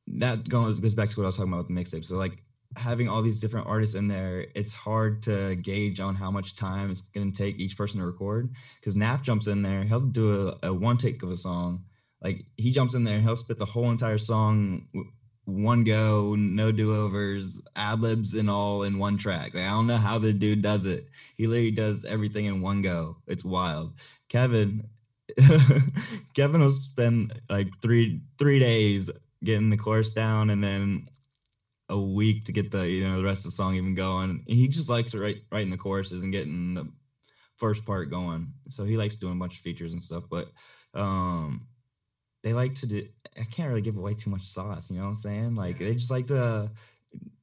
that 0.08 0.50
goes 0.50 0.82
goes 0.82 0.96
back 0.96 1.08
to 1.12 1.18
what 1.18 1.24
I 1.24 1.28
was 1.28 1.38
talking 1.38 1.54
about 1.54 1.70
with 1.70 1.74
the 1.74 1.82
mixtape. 1.82 2.04
So 2.04 2.18
like 2.18 2.44
having 2.76 3.08
all 3.08 3.22
these 3.22 3.40
different 3.40 3.68
artists 3.68 3.96
in 3.96 4.10
there, 4.10 4.48
it's 4.54 4.74
hard 4.74 5.24
to 5.24 5.56
gauge 5.56 6.02
on 6.02 6.14
how 6.14 6.30
much 6.30 6.58
time 6.58 6.92
it's 6.92 7.04
going 7.04 7.32
to 7.32 7.38
take 7.38 7.58
each 7.58 7.78
person 7.78 8.02
to 8.02 8.06
record. 8.06 8.54
Because 8.82 8.98
Naf 8.98 9.22
jumps 9.22 9.48
in 9.48 9.62
there, 9.62 9.86
he'll 9.86 10.02
do 10.02 10.50
a, 10.62 10.68
a 10.68 10.74
one 10.74 10.98
take 10.98 11.24
of 11.24 11.32
a 11.32 11.38
song. 11.38 11.86
Like 12.22 12.44
he 12.58 12.72
jumps 12.72 12.96
in 12.96 13.06
there, 13.06 13.22
he'll 13.22 13.38
spit 13.38 13.60
the 13.60 13.66
whole 13.66 13.90
entire 13.92 14.18
song 14.18 14.90
one 15.46 15.84
go, 15.84 16.36
no 16.36 16.72
do 16.72 16.96
overs, 16.96 17.62
ad 17.76 18.02
libs 18.02 18.34
and 18.34 18.50
all 18.50 18.84
in 18.84 18.98
one 18.98 19.18
track. 19.18 19.54
Like, 19.54 19.64
I 19.64 19.70
don't 19.70 19.88
know 19.88 19.98
how 19.98 20.18
the 20.18 20.34
dude 20.34 20.62
does 20.62 20.86
it. 20.86 21.08
He 21.38 21.48
literally 21.48 21.72
does 21.72 22.06
everything 22.06 22.46
in 22.46 22.62
one 22.62 22.82
go. 22.82 23.18
It's 23.28 23.46
wild. 23.46 23.94
Kevin, 24.30 24.88
Kevin 26.34 26.62
will 26.62 26.72
spend 26.72 27.40
like 27.50 27.68
three 27.82 28.22
three 28.38 28.60
days 28.60 29.10
getting 29.44 29.70
the 29.70 29.78
chorus 29.78 30.14
down, 30.14 30.50
and 30.50 30.64
then 30.64 31.08
a 31.90 32.00
week 32.00 32.46
to 32.46 32.52
get 32.52 32.72
the 32.72 32.90
you 32.90 33.08
know 33.08 33.18
the 33.18 33.24
rest 33.24 33.46
of 33.46 33.52
the 33.52 33.56
song 33.56 33.76
even 33.76 33.96
going. 33.96 34.44
He 34.48 34.68
just 34.68 34.90
likes 34.90 35.14
write, 35.14 35.44
writing 35.52 35.70
the 35.70 35.78
choruses 35.78 36.24
and 36.24 36.34
getting 36.34 36.74
the 36.74 36.92
first 37.58 37.86
part 37.86 38.10
going. 38.10 38.54
So 38.70 38.84
he 38.84 38.98
likes 38.98 39.18
doing 39.18 39.34
a 39.34 39.40
bunch 39.40 39.56
of 39.56 39.62
features 39.62 39.92
and 39.92 40.02
stuff. 40.02 40.24
But 40.30 40.52
um, 40.94 41.68
they 42.46 42.54
like 42.54 42.76
to 42.76 42.86
do 42.86 43.06
I 43.38 43.44
can't 43.44 43.68
really 43.68 43.82
give 43.82 43.98
away 43.98 44.14
too 44.14 44.30
much 44.30 44.46
sauce, 44.46 44.90
you 44.90 44.98
know 44.98 45.04
what 45.04 45.10
I'm 45.10 45.16
saying? 45.16 45.56
Like 45.56 45.80
they 45.80 45.96
just 45.96 46.12
like 46.12 46.28
to 46.28 46.72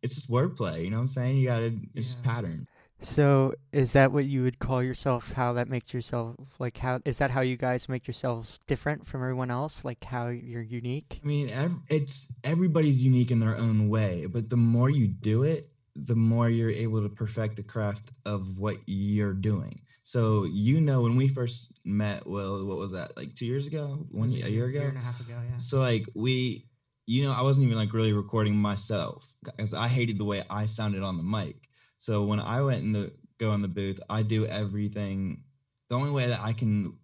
it's 0.00 0.14
just 0.14 0.30
wordplay, 0.30 0.84
you 0.84 0.90
know 0.90 0.96
what 0.96 1.02
I'm 1.02 1.08
saying? 1.08 1.36
You 1.36 1.48
gotta 1.48 1.66
it's 1.66 1.76
yeah. 1.92 2.02
just 2.02 2.22
pattern. 2.22 2.68
So 3.00 3.54
is 3.72 3.94
that 3.94 4.12
what 4.12 4.26
you 4.26 4.44
would 4.44 4.60
call 4.60 4.80
yourself 4.80 5.32
how 5.32 5.54
that 5.54 5.68
makes 5.68 5.92
yourself 5.92 6.36
like 6.60 6.78
how 6.78 7.00
is 7.04 7.18
that 7.18 7.32
how 7.32 7.40
you 7.40 7.56
guys 7.56 7.88
make 7.88 8.06
yourselves 8.06 8.60
different 8.68 9.04
from 9.04 9.22
everyone 9.22 9.50
else 9.50 9.84
like 9.84 10.04
how 10.04 10.28
you're 10.28 10.62
unique 10.62 11.20
i 11.24 11.26
mean 11.26 11.50
it's 11.88 12.32
everybody's 12.44 13.02
unique 13.02 13.32
in 13.32 13.40
their 13.40 13.58
own 13.58 13.88
way 13.88 14.26
but 14.26 14.48
the 14.50 14.56
more 14.56 14.88
you 14.88 15.08
do 15.08 15.42
it 15.42 15.68
the 15.96 16.14
more 16.14 16.48
you're 16.48 16.70
able 16.70 17.02
to 17.02 17.08
perfect 17.08 17.56
the 17.56 17.62
craft 17.64 18.12
of 18.24 18.56
what 18.56 18.76
you're 18.86 19.34
doing 19.34 19.80
so 20.12 20.44
you 20.44 20.78
know 20.78 21.00
when 21.00 21.16
we 21.16 21.26
first 21.26 21.72
met, 21.86 22.26
well, 22.26 22.66
what 22.66 22.76
was 22.76 22.92
that? 22.92 23.16
Like 23.16 23.34
two 23.34 23.46
years 23.46 23.66
ago? 23.66 24.04
One 24.10 24.28
year, 24.28 24.44
a 24.44 24.50
year 24.50 24.66
ago? 24.66 24.80
Year 24.80 24.90
and 24.90 24.98
a 24.98 25.00
half 25.00 25.18
ago, 25.18 25.32
yeah. 25.50 25.56
So 25.56 25.80
like 25.80 26.04
we 26.14 26.66
you 27.06 27.24
know, 27.24 27.32
I 27.32 27.40
wasn't 27.40 27.64
even 27.64 27.78
like 27.78 27.94
really 27.94 28.12
recording 28.12 28.54
myself 28.54 29.24
because 29.42 29.72
I 29.72 29.88
hated 29.88 30.18
the 30.18 30.26
way 30.26 30.44
I 30.50 30.66
sounded 30.66 31.02
on 31.02 31.16
the 31.16 31.22
mic. 31.22 31.56
So 31.96 32.24
when 32.24 32.40
I 32.40 32.60
went 32.60 32.82
in 32.82 32.92
the 32.92 33.14
go 33.38 33.54
in 33.54 33.62
the 33.62 33.68
booth, 33.68 34.00
I 34.10 34.20
do 34.20 34.44
everything. 34.44 35.44
The 35.88 35.96
only 35.96 36.10
way 36.10 36.26
that 36.26 36.40
I 36.42 36.52
can 36.52 36.98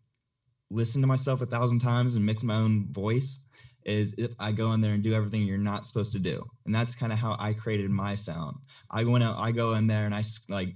listen 0.69 1.01
to 1.01 1.07
myself 1.07 1.41
a 1.41 1.47
thousand 1.47 1.79
times 1.79 2.15
and 2.15 2.27
mix 2.27 2.43
my 2.43 2.57
own 2.57 2.93
voice 2.93 3.43
is 3.87 4.13
if 4.19 4.33
I 4.39 4.53
go 4.53 4.75
in 4.75 4.83
there 4.83 4.93
and 4.93 5.03
do 5.03 5.15
everything 5.15 5.45
you're 5.45 5.57
not 5.57 5.87
supposed 5.87 6.13
to 6.13 6.19
do. 6.19 6.45
And 6.67 6.75
that's 6.75 6.95
kind 6.95 7.11
of 7.11 7.19
how 7.19 7.37
I 7.39 7.55
created 7.55 7.91
my 7.91 8.17
sound. 8.17 8.59
I 8.91 9.05
went 9.05 9.25
out, 9.25 9.39
I 9.39 9.53
go 9.53 9.73
in 9.77 9.87
there 9.87 10.05
and 10.05 10.15
I 10.15 10.23
like, 10.51 10.75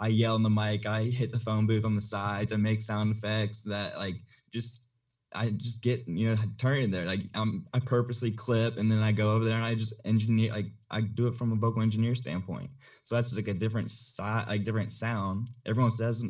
I 0.00 0.08
yell 0.08 0.34
in 0.34 0.42
the 0.42 0.50
mic, 0.50 0.86
I 0.86 1.04
hit 1.04 1.30
the 1.30 1.38
phone 1.38 1.66
booth 1.66 1.84
on 1.84 1.94
the 1.94 2.02
sides, 2.02 2.52
I 2.52 2.56
make 2.56 2.80
sound 2.80 3.14
effects 3.14 3.62
that 3.64 3.98
like 3.98 4.16
just 4.52 4.86
I 5.32 5.50
just 5.50 5.82
get 5.82 6.08
you 6.08 6.30
know 6.30 6.36
turn 6.58 6.78
in 6.78 6.90
there 6.90 7.04
like 7.04 7.20
I'm 7.34 7.66
I 7.72 7.78
purposely 7.78 8.32
clip 8.32 8.78
and 8.78 8.90
then 8.90 8.98
I 8.98 9.12
go 9.12 9.34
over 9.34 9.44
there 9.44 9.54
and 9.54 9.64
I 9.64 9.74
just 9.74 9.92
engineer 10.04 10.50
like 10.50 10.66
I 10.90 11.02
do 11.02 11.28
it 11.28 11.36
from 11.36 11.52
a 11.52 11.56
vocal 11.56 11.82
engineer 11.82 12.14
standpoint. 12.14 12.70
So 13.02 13.14
that's 13.14 13.34
like 13.36 13.48
a 13.48 13.54
different 13.54 13.90
side 13.90 14.48
like 14.48 14.64
different 14.64 14.90
sound. 14.90 15.50
Everyone 15.66 15.92
says 15.92 16.24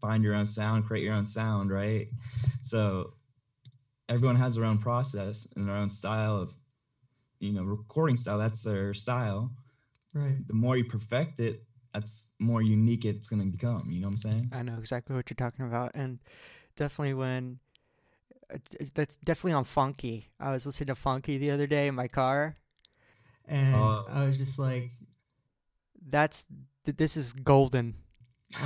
find 0.00 0.24
your 0.24 0.34
own 0.34 0.46
sound, 0.46 0.86
create 0.86 1.04
your 1.04 1.14
own 1.14 1.26
sound, 1.26 1.70
right? 1.70 2.08
So 2.62 3.14
everyone 4.08 4.36
has 4.36 4.54
their 4.54 4.64
own 4.64 4.78
process 4.78 5.46
and 5.54 5.68
their 5.68 5.76
own 5.76 5.90
style 5.90 6.36
of 6.36 6.54
you 7.40 7.52
know 7.52 7.64
recording 7.64 8.16
style. 8.16 8.38
That's 8.38 8.62
their 8.62 8.94
style. 8.94 9.52
Right. 10.14 10.38
The 10.46 10.54
more 10.54 10.76
you 10.76 10.84
perfect 10.84 11.38
it, 11.38 11.64
that's 11.98 12.32
more 12.38 12.62
unique 12.62 13.04
it's 13.04 13.28
going 13.28 13.40
to 13.40 13.46
become. 13.46 13.90
You 13.90 14.00
know 14.00 14.08
what 14.08 14.24
I'm 14.24 14.30
saying? 14.30 14.50
I 14.52 14.62
know 14.62 14.76
exactly 14.78 15.16
what 15.16 15.28
you're 15.28 15.34
talking 15.34 15.66
about, 15.66 15.92
and 15.94 16.20
definitely 16.76 17.14
when 17.14 17.58
that's 18.94 19.16
definitely 19.16 19.52
on 19.52 19.64
Funky. 19.64 20.28
I 20.38 20.52
was 20.52 20.64
listening 20.64 20.88
to 20.88 20.94
Funky 20.94 21.38
the 21.38 21.50
other 21.50 21.66
day 21.66 21.88
in 21.88 21.94
my 21.94 22.06
car, 22.06 22.56
and 23.46 23.74
uh, 23.74 24.04
I 24.08 24.24
was 24.24 24.38
just 24.38 24.58
like, 24.58 24.90
"That's 26.06 26.46
this 26.84 27.16
is 27.16 27.32
golden." 27.32 27.94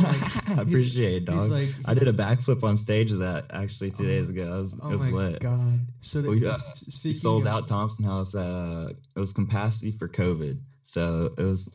Like, 0.01 0.49
I 0.51 0.63
appreciate 0.63 1.23
it, 1.23 1.25
dog. 1.25 1.51
Like, 1.51 1.71
I 1.87 1.95
did 1.95 2.07
a 2.07 2.13
backflip 2.13 2.63
on 2.63 2.77
stage 2.77 3.11
of 3.11 3.19
that 3.19 3.47
actually 3.53 3.91
two 3.91 4.05
oh, 4.05 4.07
days 4.07 4.31
ago. 4.31 4.43
It 4.43 4.61
was, 4.61 4.81
oh 4.81 4.91
it 4.91 4.93
was 4.93 5.11
my 5.11 5.19
lit. 5.19 5.41
god! 5.41 5.81
So 6.03 6.21
we, 6.21 6.47
uh, 6.47 6.57
we 7.03 7.13
sold 7.13 7.43
of, 7.43 7.49
out 7.49 7.67
Thompson 7.67 8.05
House 8.05 8.35
at 8.35 8.51
uh, 8.51 8.91
it 9.17 9.21
was 9.21 9.33
capacity 9.33 9.91
for 9.91 10.07
COVID, 10.07 10.61
so 10.83 11.33
it 11.37 11.43
was 11.43 11.75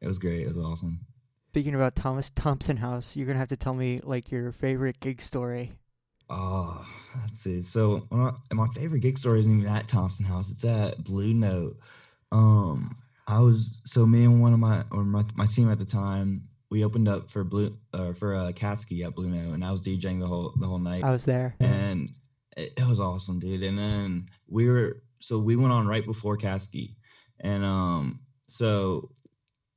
it 0.00 0.08
was 0.08 0.18
great. 0.18 0.42
It 0.42 0.48
was 0.48 0.58
awesome. 0.58 1.00
Speaking 1.48 1.74
about 1.74 1.96
Thomas 1.96 2.30
Thompson 2.30 2.76
House, 2.76 3.16
you're 3.16 3.26
gonna 3.26 3.38
have 3.38 3.48
to 3.48 3.56
tell 3.56 3.74
me 3.74 4.00
like 4.04 4.30
your 4.30 4.52
favorite 4.52 5.00
gig 5.00 5.20
story. 5.20 5.72
Oh, 6.28 6.86
let's 7.22 7.40
see. 7.40 7.60
So 7.62 8.06
my 8.52 8.68
favorite 8.74 9.00
gig 9.00 9.18
story 9.18 9.40
isn't 9.40 9.60
even 9.60 9.68
at 9.68 9.88
Thompson 9.88 10.24
House. 10.24 10.50
It's 10.50 10.64
at 10.64 11.02
Blue 11.02 11.34
Note. 11.34 11.76
Um, 12.30 12.96
I 13.26 13.40
was 13.40 13.80
so 13.84 14.06
me 14.06 14.24
and 14.24 14.40
one 14.40 14.52
of 14.52 14.60
my 14.60 14.84
or 14.92 15.02
my, 15.02 15.24
my 15.34 15.46
team 15.46 15.70
at 15.70 15.78
the 15.78 15.84
time. 15.84 16.48
We 16.70 16.84
opened 16.84 17.08
up 17.08 17.28
for 17.28 17.42
Blue 17.42 17.76
uh, 17.92 18.12
for 18.12 18.36
uh, 18.36 18.52
Caskey 18.52 19.04
at 19.04 19.16
Blue 19.16 19.28
Note, 19.28 19.54
and 19.54 19.64
I 19.64 19.72
was 19.72 19.82
DJing 19.82 20.20
the 20.20 20.28
whole 20.28 20.54
the 20.58 20.68
whole 20.68 20.78
night. 20.78 21.02
I 21.02 21.10
was 21.10 21.24
there, 21.24 21.56
and 21.58 22.12
it, 22.56 22.74
it 22.76 22.86
was 22.86 23.00
awesome, 23.00 23.40
dude. 23.40 23.64
And 23.64 23.76
then 23.76 24.28
we 24.46 24.68
were 24.68 25.02
so 25.18 25.40
we 25.40 25.56
went 25.56 25.72
on 25.72 25.88
right 25.88 26.06
before 26.06 26.38
Caskey, 26.38 26.94
and 27.40 27.64
um, 27.64 28.20
so 28.46 29.10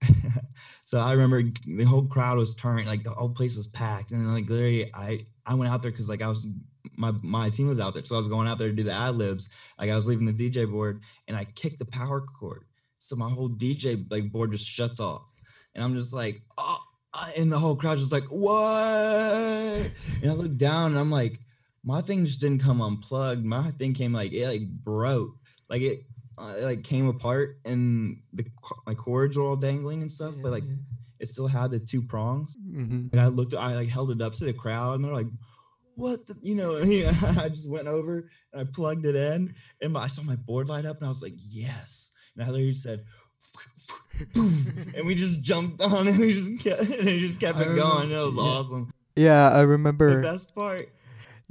so 0.84 1.00
I 1.00 1.12
remember 1.12 1.44
the 1.66 1.84
whole 1.84 2.06
crowd 2.06 2.38
was 2.38 2.56
turning, 2.56 2.88
like 2.88 3.04
the 3.04 3.12
whole 3.12 3.30
place 3.30 3.56
was 3.56 3.68
packed, 3.68 4.12
and 4.12 4.22
then 4.22 4.34
like 4.34 4.50
literally, 4.50 4.92
I 4.94 5.26
I 5.46 5.56
went 5.56 5.72
out 5.72 5.82
there 5.82 5.92
because 5.92 6.10
like 6.10 6.22
I 6.22 6.30
was 6.30 6.48
my 6.98 7.12
my 7.22 7.50
team 7.50 7.68
was 7.68 7.80
out 7.80 7.94
there, 7.94 8.06
so 8.06 8.16
I 8.16 8.18
was 8.18 8.28
going 8.28 8.48
out 8.48 8.60
there 8.60 8.70
to 8.70 8.76
do 8.76 8.84
the 8.84 8.94
ad 8.94 9.16
libs. 9.16 9.50
Like 9.80 9.90
I 9.90 9.96
was 9.96 10.08
leaving 10.08 10.26
the 10.26 10.34
DJ 10.34 10.70
board, 10.70 11.02
and 11.28 11.38
I 11.38 11.46
kicked 11.46 11.80
the 11.80 11.86
power 11.86 12.22
cord, 12.22 12.66
so 12.98 13.16
my 13.16 13.30
whole 13.30 13.50
DJ 13.50 14.10
like 14.12 14.32
board 14.32 14.52
just 14.52 14.66
shuts 14.66 15.00
off, 15.00 15.34
and 15.76 15.84
I'm 15.84 15.96
just 15.96 16.14
like, 16.14 16.42
oh, 16.58 16.80
and 17.38 17.52
the 17.52 17.60
whole 17.60 17.76
crowd 17.76 17.98
just 17.98 18.12
like, 18.12 18.26
what? 18.26 18.62
And 20.22 20.26
I 20.26 20.34
look 20.34 20.58
down, 20.58 20.92
and 20.92 21.00
I'm 21.00 21.12
like, 21.12 21.40
my 21.84 22.02
thing 22.02 22.26
just 22.26 22.42
didn't 22.42 22.62
come 22.62 22.82
unplugged. 22.82 23.44
My 23.44 23.72
thing 23.72 23.94
came 23.94 24.14
like 24.14 24.34
it 24.34 24.48
like 24.48 24.68
broke, 24.68 25.36
like 25.70 25.82
it 25.82 26.06
uh, 26.38 26.54
it 26.58 26.64
like 26.64 26.84
came 26.84 27.08
apart 27.08 27.60
and 27.66 28.22
the 28.34 28.46
my 28.86 28.94
cords 28.94 29.38
were 29.38 29.44
all 29.44 29.56
dangling 29.56 30.02
and 30.02 30.12
stuff, 30.12 30.34
yeah, 30.36 30.42
but 30.44 30.52
like 30.52 30.64
yeah. 30.64 30.76
it 31.20 31.30
still 31.30 31.48
had 31.48 31.72
the 31.72 31.80
two 31.80 32.02
prongs. 32.02 32.56
Mm-hmm. 32.58 33.08
And 33.12 33.22
I 33.22 33.28
looked, 33.28 33.54
I 33.54 33.76
like 33.76 33.90
held 33.90 34.12
it 34.12 34.22
up 34.22 34.34
to 34.34 34.46
the 34.46 34.54
crowd, 34.54 34.96
and 34.96 35.06
they're 35.06 35.14
like, 35.14 35.28
"What?" 35.96 36.26
The, 36.26 36.36
you 36.42 36.56
know? 36.56 36.78
I 37.42 37.50
just 37.50 37.68
went 37.68 37.88
over 37.88 38.30
and 38.52 38.62
I 38.62 38.72
plugged 38.72 39.06
it 39.06 39.16
in, 39.16 39.54
and 39.82 39.94
my, 39.94 40.04
I 40.04 40.08
saw 40.08 40.24
my 40.24 40.36
board 40.36 40.70
light 40.70 40.86
up, 40.86 40.98
and 40.98 41.06
I 41.06 41.10
was 41.10 41.22
like, 41.22 41.36
"Yes!" 41.38 42.10
And 42.36 42.44
I 42.44 42.50
literally 42.50 42.74
said. 42.76 43.04
and 44.36 45.06
we 45.06 45.16
just 45.16 45.42
jumped 45.42 45.82
on 45.82 46.08
and 46.08 46.20
we 46.20 46.34
just 46.34 46.64
kept, 46.64 46.82
and 47.00 47.10
it 47.10 47.20
just 47.20 47.40
kept 47.40 47.60
it 47.60 47.76
going. 47.76 48.12
It 48.12 48.18
was 48.18 48.36
yeah. 48.36 48.42
awesome. 48.42 48.94
Yeah, 49.16 49.50
I 49.50 49.62
remember. 49.62 50.22
The 50.22 50.28
best 50.28 50.56
part 50.56 50.90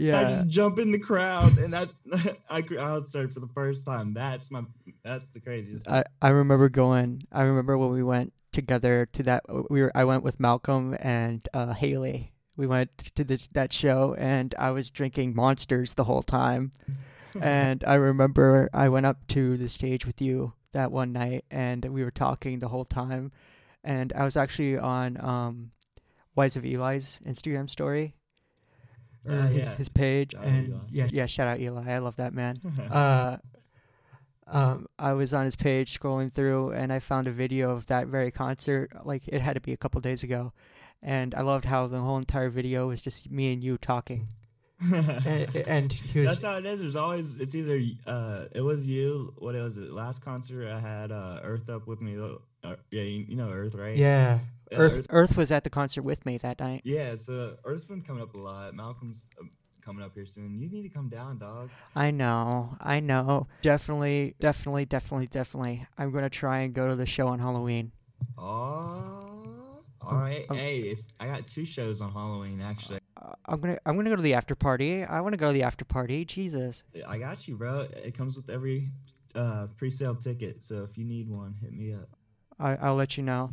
yeah. 0.02 0.20
I 0.20 0.24
just 0.24 0.48
jump 0.48 0.78
in 0.78 0.90
the 0.90 0.98
crowd 0.98 1.58
and 1.58 1.72
that 1.72 1.90
I 2.50 2.62
crowd 2.62 3.06
started 3.06 3.32
for 3.32 3.40
the 3.40 3.48
first 3.48 3.86
time. 3.86 4.12
That's 4.12 4.50
my 4.50 4.62
that's 5.04 5.26
the 5.28 5.40
craziest. 5.40 5.88
I 5.88 6.04
I 6.20 6.28
remember 6.28 6.68
going. 6.68 7.22
I 7.32 7.42
remember 7.42 7.78
when 7.78 7.90
we 7.90 8.02
went 8.02 8.32
together 8.52 9.06
to 9.12 9.22
that. 9.24 9.42
We 9.70 9.82
were. 9.82 9.92
I 9.94 10.04
went 10.04 10.22
with 10.22 10.40
Malcolm 10.40 10.96
and 11.00 11.46
uh, 11.54 11.72
Haley. 11.72 12.32
We 12.56 12.66
went 12.66 12.96
to 12.98 13.24
this 13.24 13.48
that 13.48 13.72
show 13.72 14.14
and 14.18 14.54
I 14.58 14.70
was 14.70 14.90
drinking 14.90 15.34
monsters 15.34 15.94
the 15.94 16.04
whole 16.04 16.22
time. 16.22 16.72
and 17.40 17.82
I 17.84 17.94
remember 17.94 18.68
I 18.74 18.88
went 18.88 19.06
up 19.06 19.26
to 19.28 19.56
the 19.56 19.68
stage 19.68 20.04
with 20.04 20.20
you 20.20 20.52
that 20.72 20.92
one 20.92 21.12
night 21.12 21.44
and 21.50 21.84
we 21.86 22.04
were 22.04 22.10
talking 22.10 22.58
the 22.58 22.68
whole 22.68 22.84
time. 22.84 23.32
And 23.84 24.12
I 24.12 24.24
was 24.24 24.36
actually 24.36 24.78
on 24.78 25.18
um, 25.24 25.70
Wise 26.36 26.56
of 26.56 26.64
Eli's 26.64 27.20
Instagram 27.24 27.70
story 27.70 28.14
or 29.26 29.34
uh, 29.34 29.46
his, 29.48 29.66
yeah. 29.66 29.76
his 29.76 29.88
page. 29.88 30.32
Shout 30.32 30.44
and 30.44 30.80
yeah, 30.90 31.08
yeah, 31.10 31.26
shout 31.26 31.48
out 31.48 31.60
Eli. 31.60 31.92
I 31.92 31.98
love 31.98 32.16
that 32.16 32.34
man. 32.34 32.60
uh, 32.90 33.36
um, 34.46 34.86
I 34.98 35.12
was 35.12 35.32
on 35.32 35.44
his 35.44 35.56
page 35.56 35.98
scrolling 35.98 36.32
through, 36.32 36.72
and 36.72 36.92
I 36.92 36.98
found 36.98 37.26
a 37.26 37.32
video 37.32 37.70
of 37.70 37.86
that 37.86 38.08
very 38.08 38.30
concert. 38.30 38.90
Like 39.04 39.28
it 39.28 39.40
had 39.40 39.54
to 39.54 39.60
be 39.60 39.72
a 39.72 39.76
couple 39.76 40.00
days 40.00 40.22
ago, 40.22 40.52
and 41.02 41.34
I 41.34 41.42
loved 41.42 41.64
how 41.64 41.86
the 41.86 42.00
whole 42.00 42.18
entire 42.18 42.50
video 42.50 42.88
was 42.88 43.02
just 43.02 43.30
me 43.30 43.52
and 43.52 43.62
you 43.62 43.78
talking. 43.78 44.28
and, 44.92 45.56
and 45.56 45.96
was, 46.14 46.24
that's 46.24 46.42
how 46.42 46.56
it 46.56 46.66
is. 46.66 46.80
There's 46.80 46.96
always 46.96 47.38
it's 47.38 47.54
either 47.54 47.80
uh, 48.06 48.46
it 48.52 48.62
was 48.62 48.86
you. 48.86 49.32
What 49.38 49.54
was 49.54 49.76
it? 49.76 49.92
Last 49.92 50.24
concert 50.24 50.68
I 50.68 50.80
had 50.80 51.12
uh, 51.12 51.40
Earth 51.42 51.70
up 51.70 51.86
with 51.86 52.00
me. 52.00 52.18
Uh, 52.64 52.76
yeah, 52.90 53.02
you, 53.02 53.24
you 53.28 53.36
know 53.36 53.50
Earth, 53.50 53.74
right? 53.74 53.96
Yeah. 53.96 54.40
Earth, 54.74 54.98
Earth, 54.98 55.06
Earth 55.10 55.36
was 55.36 55.52
at 55.52 55.64
the 55.64 55.70
concert 55.70 56.02
with 56.02 56.24
me 56.26 56.38
that 56.38 56.60
night. 56.60 56.82
Yeah, 56.84 57.16
so 57.16 57.56
Earth's 57.64 57.84
been 57.84 58.02
coming 58.02 58.22
up 58.22 58.34
a 58.34 58.38
lot. 58.38 58.74
Malcolm's 58.74 59.28
uh, 59.40 59.44
coming 59.84 60.04
up 60.04 60.12
here 60.14 60.26
soon. 60.26 60.58
You 60.58 60.68
need 60.68 60.82
to 60.82 60.88
come 60.88 61.08
down, 61.08 61.38
dog. 61.38 61.70
I 61.94 62.10
know, 62.10 62.76
I 62.80 63.00
know. 63.00 63.48
Definitely, 63.60 64.34
definitely, 64.40 64.84
definitely, 64.86 65.26
definitely. 65.26 65.86
I'm 65.98 66.10
gonna 66.12 66.30
try 66.30 66.60
and 66.60 66.74
go 66.74 66.88
to 66.88 66.96
the 66.96 67.06
show 67.06 67.28
on 67.28 67.38
Halloween. 67.38 67.92
Oh, 68.38 69.42
all 70.00 70.18
right. 70.18 70.46
Um, 70.48 70.56
hey, 70.56 70.78
if, 70.80 70.98
I 71.20 71.26
got 71.26 71.46
two 71.46 71.64
shows 71.64 72.00
on 72.00 72.12
Halloween 72.12 72.60
actually. 72.60 73.00
Uh, 73.20 73.32
I'm 73.46 73.60
gonna 73.60 73.78
I'm 73.86 73.96
gonna 73.96 74.10
go 74.10 74.16
to 74.16 74.22
the 74.22 74.34
after 74.34 74.54
party. 74.54 75.04
I 75.04 75.20
want 75.20 75.32
to 75.34 75.36
go 75.36 75.48
to 75.48 75.52
the 75.52 75.62
after 75.62 75.84
party. 75.84 76.24
Jesus. 76.24 76.84
I 77.06 77.18
got 77.18 77.46
you, 77.46 77.56
bro. 77.56 77.86
It 78.02 78.16
comes 78.16 78.36
with 78.36 78.50
every 78.50 78.90
uh, 79.34 79.68
pre-sale 79.76 80.16
ticket. 80.16 80.62
So 80.62 80.86
if 80.90 80.98
you 80.98 81.04
need 81.04 81.28
one, 81.28 81.54
hit 81.60 81.72
me 81.72 81.92
up. 81.92 82.08
I 82.58 82.76
I'll 82.76 82.94
let 82.94 83.16
you 83.16 83.22
know. 83.22 83.52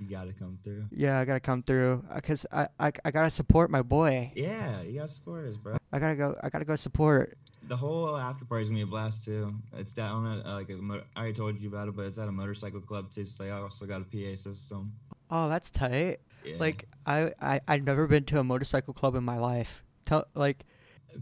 You 0.00 0.08
gotta 0.08 0.32
come 0.32 0.58
through. 0.62 0.84
Yeah, 0.90 1.18
I 1.18 1.24
gotta 1.24 1.40
come 1.40 1.62
through 1.62 2.04
because 2.14 2.46
I, 2.52 2.68
I 2.78 2.92
I 3.04 3.10
gotta 3.10 3.30
support 3.30 3.70
my 3.70 3.82
boy. 3.82 4.32
Yeah, 4.34 4.82
you 4.82 5.00
gotta 5.00 5.12
support 5.12 5.46
us, 5.46 5.56
bro. 5.56 5.76
I 5.92 5.98
gotta 5.98 6.14
go. 6.14 6.36
I 6.42 6.48
gotta 6.50 6.64
go 6.64 6.76
support. 6.76 7.36
The 7.66 7.76
whole 7.76 8.16
after 8.16 8.44
party 8.44 8.62
is 8.62 8.68
gonna 8.68 8.78
be 8.78 8.82
a 8.82 8.86
blast 8.86 9.24
too. 9.24 9.54
It's 9.76 9.92
down 9.92 10.26
at 10.26 10.46
uh, 10.46 10.54
like 10.54 10.70
I 10.70 11.18
already 11.18 11.34
told 11.34 11.60
you 11.60 11.68
about 11.68 11.88
it, 11.88 11.96
but 11.96 12.06
it's 12.06 12.18
at 12.18 12.28
a 12.28 12.32
motorcycle 12.32 12.80
club 12.80 13.10
too. 13.12 13.26
So 13.26 13.44
I 13.44 13.50
also 13.50 13.86
got 13.86 14.00
a 14.00 14.04
PA 14.04 14.36
system. 14.36 14.92
Oh, 15.30 15.48
that's 15.48 15.70
tight. 15.70 16.18
Yeah. 16.44 16.56
Like 16.58 16.86
I 17.04 17.32
I 17.40 17.60
I've 17.66 17.84
never 17.84 18.06
been 18.06 18.24
to 18.26 18.38
a 18.38 18.44
motorcycle 18.44 18.94
club 18.94 19.14
in 19.16 19.24
my 19.24 19.38
life. 19.38 19.82
Tell 20.04 20.26
like. 20.34 20.64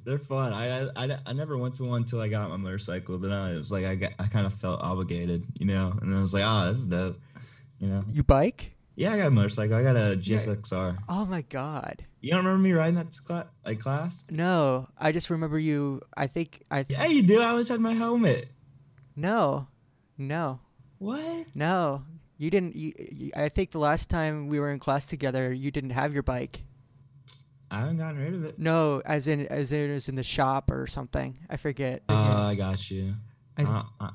They're 0.05 0.19
fun. 0.19 0.53
I, 0.53 0.91
I, 0.97 1.19
I 1.25 1.33
never 1.33 1.57
went 1.57 1.75
to 1.77 1.85
one 1.85 2.03
until 2.03 2.21
I 2.21 2.29
got 2.29 2.51
my 2.51 2.57
motorcycle. 2.57 3.17
Then 3.19 3.31
I 3.33 3.53
was 3.53 3.71
like 3.71 3.85
I 3.85 3.95
got, 3.95 4.13
I 4.19 4.27
kind 4.27 4.45
of 4.45 4.53
felt 4.55 4.81
obligated, 4.83 5.47
you 5.59 5.65
know. 5.65 5.97
And 6.03 6.15
I 6.15 6.21
was 6.21 6.35
like, 6.35 6.43
oh, 6.45 6.69
this 6.69 6.79
is 6.79 6.89
dope. 6.89 7.19
You 7.79 7.89
know. 7.89 8.05
You 8.11 8.23
bike? 8.23 8.73
Yeah, 8.95 9.13
I 9.13 9.19
got 9.19 9.27
a 9.27 9.31
motorcycle. 9.31 9.77
I 9.77 9.83
got 9.83 9.97
a 9.97 10.17
GSXR. 10.17 10.97
Oh 11.09 11.27
my 11.27 11.43
god. 11.43 12.05
You 12.23 12.31
don't 12.31 12.45
remember 12.45 12.63
me 12.63 12.73
riding 12.73 12.95
that 12.95 13.13
cl- 13.13 13.49
like 13.65 13.79
class? 13.79 14.25
No, 14.31 14.89
I 14.99 15.13
just 15.13 15.29
remember 15.29 15.59
you. 15.59 16.01
I 16.17 16.27
think 16.27 16.63
I. 16.71 16.83
Th- 16.83 16.99
yeah, 16.99 17.07
you 17.07 17.23
do. 17.23 17.41
I 17.43 17.51
always 17.51 17.69
had 17.69 17.81
my 17.81 17.93
helmet. 17.93 18.49
No, 19.15 19.69
no. 20.17 20.61
What? 20.99 21.47
No, 21.55 22.05
you 22.39 22.51
didn't. 22.51 22.75
You, 22.75 22.93
you, 22.99 23.31
I 23.37 23.51
think 23.51 23.71
the 23.71 23.79
last 23.79 24.09
time 24.09 24.49
we 24.49 24.59
were 24.59 24.71
in 24.71 24.79
class 24.79 25.07
together, 25.07 25.53
you 25.53 25.71
didn't 25.71 25.91
have 25.91 26.15
your 26.15 26.23
bike. 26.23 26.63
I 27.71 27.81
haven't 27.81 27.99
gotten 27.99 28.19
rid 28.21 28.35
of 28.35 28.45
it. 28.45 28.59
No, 28.59 29.03
as 29.05 29.29
in 29.29 29.47
as 29.49 29.73
in 29.73 29.91
it 29.91 29.95
was 29.95 30.09
in 30.09 30.15
the 30.15 30.23
shop 30.23 30.71
or 30.71 30.87
something. 30.87 31.39
I 31.51 31.59
forget. 31.59 32.03
Oh, 32.09 32.15
uh, 32.15 32.47
I 32.49 32.55
got 32.55 32.91
you. 32.91 33.15
I, 33.59 33.65
uh, 33.65 33.83
uh, 34.01 34.11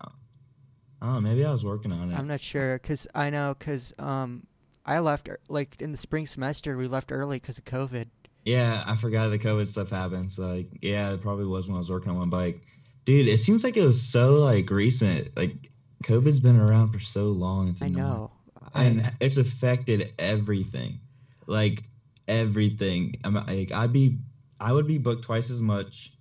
oh, 1.01 1.19
maybe 1.19 1.43
I 1.45 1.51
was 1.51 1.63
working 1.63 1.91
on 1.91 2.11
it. 2.11 2.17
I'm 2.17 2.27
not 2.27 2.41
sure 2.41 2.75
because 2.75 3.07
I 3.15 3.29
know 3.29 3.55
because 3.57 3.93
um 3.99 4.47
I 4.85 4.99
left 4.99 5.29
like 5.47 5.81
in 5.81 5.91
the 5.91 5.97
spring 5.97 6.25
semester. 6.25 6.77
We 6.77 6.87
left 6.87 7.11
early 7.11 7.37
because 7.37 7.57
of 7.57 7.65
COVID, 7.65 8.07
Yeah, 8.45 8.83
I 8.85 8.95
forgot 8.95 9.29
the 9.29 9.39
COVID 9.39 9.67
stuff 9.67 9.89
happened. 9.89 10.31
So 10.31 10.47
like, 10.47 10.67
yeah, 10.81 11.13
it 11.13 11.21
probably 11.21 11.45
was 11.45 11.67
when 11.67 11.75
I 11.75 11.79
was 11.79 11.89
working 11.89 12.11
on 12.11 12.17
my 12.17 12.25
bike. 12.25 12.61
Dude, 13.05 13.27
it 13.27 13.39
seems 13.39 13.63
like 13.63 13.77
it 13.77 13.83
was 13.83 14.01
so 14.01 14.35
like 14.35 14.69
recent. 14.69 15.35
Like 15.35 15.71
COVID's 16.03 16.39
been 16.39 16.59
around 16.59 16.91
for 16.91 16.99
so 16.99 17.25
long. 17.25 17.69
It's 17.69 17.81
I 17.81 17.89
know. 17.89 18.31
and 18.73 19.11
it's 19.19 19.37
affected 19.37 20.13
everything 20.17 20.99
like 21.47 21.83
everything 22.27 23.15
i'm 23.23 23.33
like 23.33 23.71
i'd 23.73 23.91
be 23.91 24.17
i 24.59 24.71
would 24.71 24.87
be 24.87 24.97
booked 24.97 25.23
twice 25.23 25.49
as 25.49 25.59
much 25.59 26.13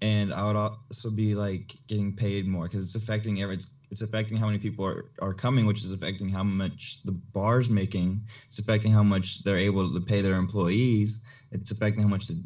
and 0.00 0.32
i 0.32 0.44
would 0.46 0.56
also 0.56 1.10
be 1.10 1.34
like 1.34 1.76
getting 1.86 2.14
paid 2.14 2.46
more 2.46 2.64
because 2.64 2.84
it's 2.84 2.94
affecting 2.94 3.42
every 3.42 3.56
it's, 3.56 3.68
it's 3.92 4.00
affecting 4.00 4.36
how 4.38 4.46
many 4.46 4.58
people 4.58 4.84
are, 4.84 5.04
are 5.20 5.34
coming 5.34 5.64
which 5.66 5.84
is 5.84 5.92
affecting 5.92 6.28
how 6.28 6.42
much 6.42 7.00
the 7.04 7.12
bar's 7.12 7.68
making 7.70 8.20
it's 8.48 8.58
affecting 8.58 8.90
how 8.90 9.02
much 9.04 9.44
they're 9.44 9.58
able 9.70 9.92
to 9.92 10.00
pay 10.00 10.20
their 10.22 10.34
employees 10.36 11.20
it's 11.52 11.70
affecting 11.70 12.02
how 12.02 12.08
much 12.08 12.26
the 12.26 12.42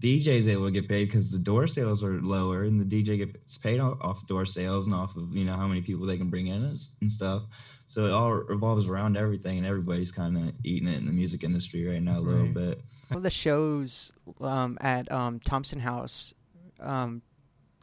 DJ 0.00 0.28
is 0.42 0.46
able 0.46 0.64
to 0.66 0.70
get 0.70 0.88
paid 0.88 1.06
because 1.06 1.32
the 1.32 1.38
door 1.40 1.66
sales 1.66 2.04
are 2.04 2.20
lower 2.22 2.62
and 2.64 2.80
the 2.80 2.84
DJ 3.02 3.18
gets 3.18 3.58
paid 3.58 3.80
off, 3.80 3.98
off 4.00 4.24
door 4.28 4.44
sales 4.44 4.86
and 4.86 4.94
off 4.94 5.16
of 5.16 5.34
you 5.34 5.44
know 5.44 5.56
how 5.56 5.66
many 5.66 5.80
people 5.82 6.06
they 6.06 6.16
can 6.16 6.30
bring 6.30 6.46
in 6.46 6.62
and 7.00 7.10
stuff. 7.10 7.42
So 7.88 8.04
it 8.04 8.12
all 8.12 8.30
revolves 8.32 8.86
around 8.86 9.16
everything, 9.16 9.58
and 9.58 9.66
everybody's 9.66 10.12
kind 10.12 10.36
of 10.36 10.54
eating 10.62 10.86
it 10.88 10.98
in 10.98 11.06
the 11.06 11.10
music 11.12 11.42
industry 11.42 11.84
right 11.84 12.00
now 12.00 12.18
a 12.18 12.20
little 12.20 12.44
Right. 12.44 12.54
bit. 12.54 12.80
one 13.08 13.16
of 13.16 13.22
the 13.24 13.30
shows 13.30 14.12
um, 14.40 14.78
at 14.80 15.10
um, 15.10 15.40
Thompson 15.40 15.80
House 15.80 16.32
um, 16.78 17.22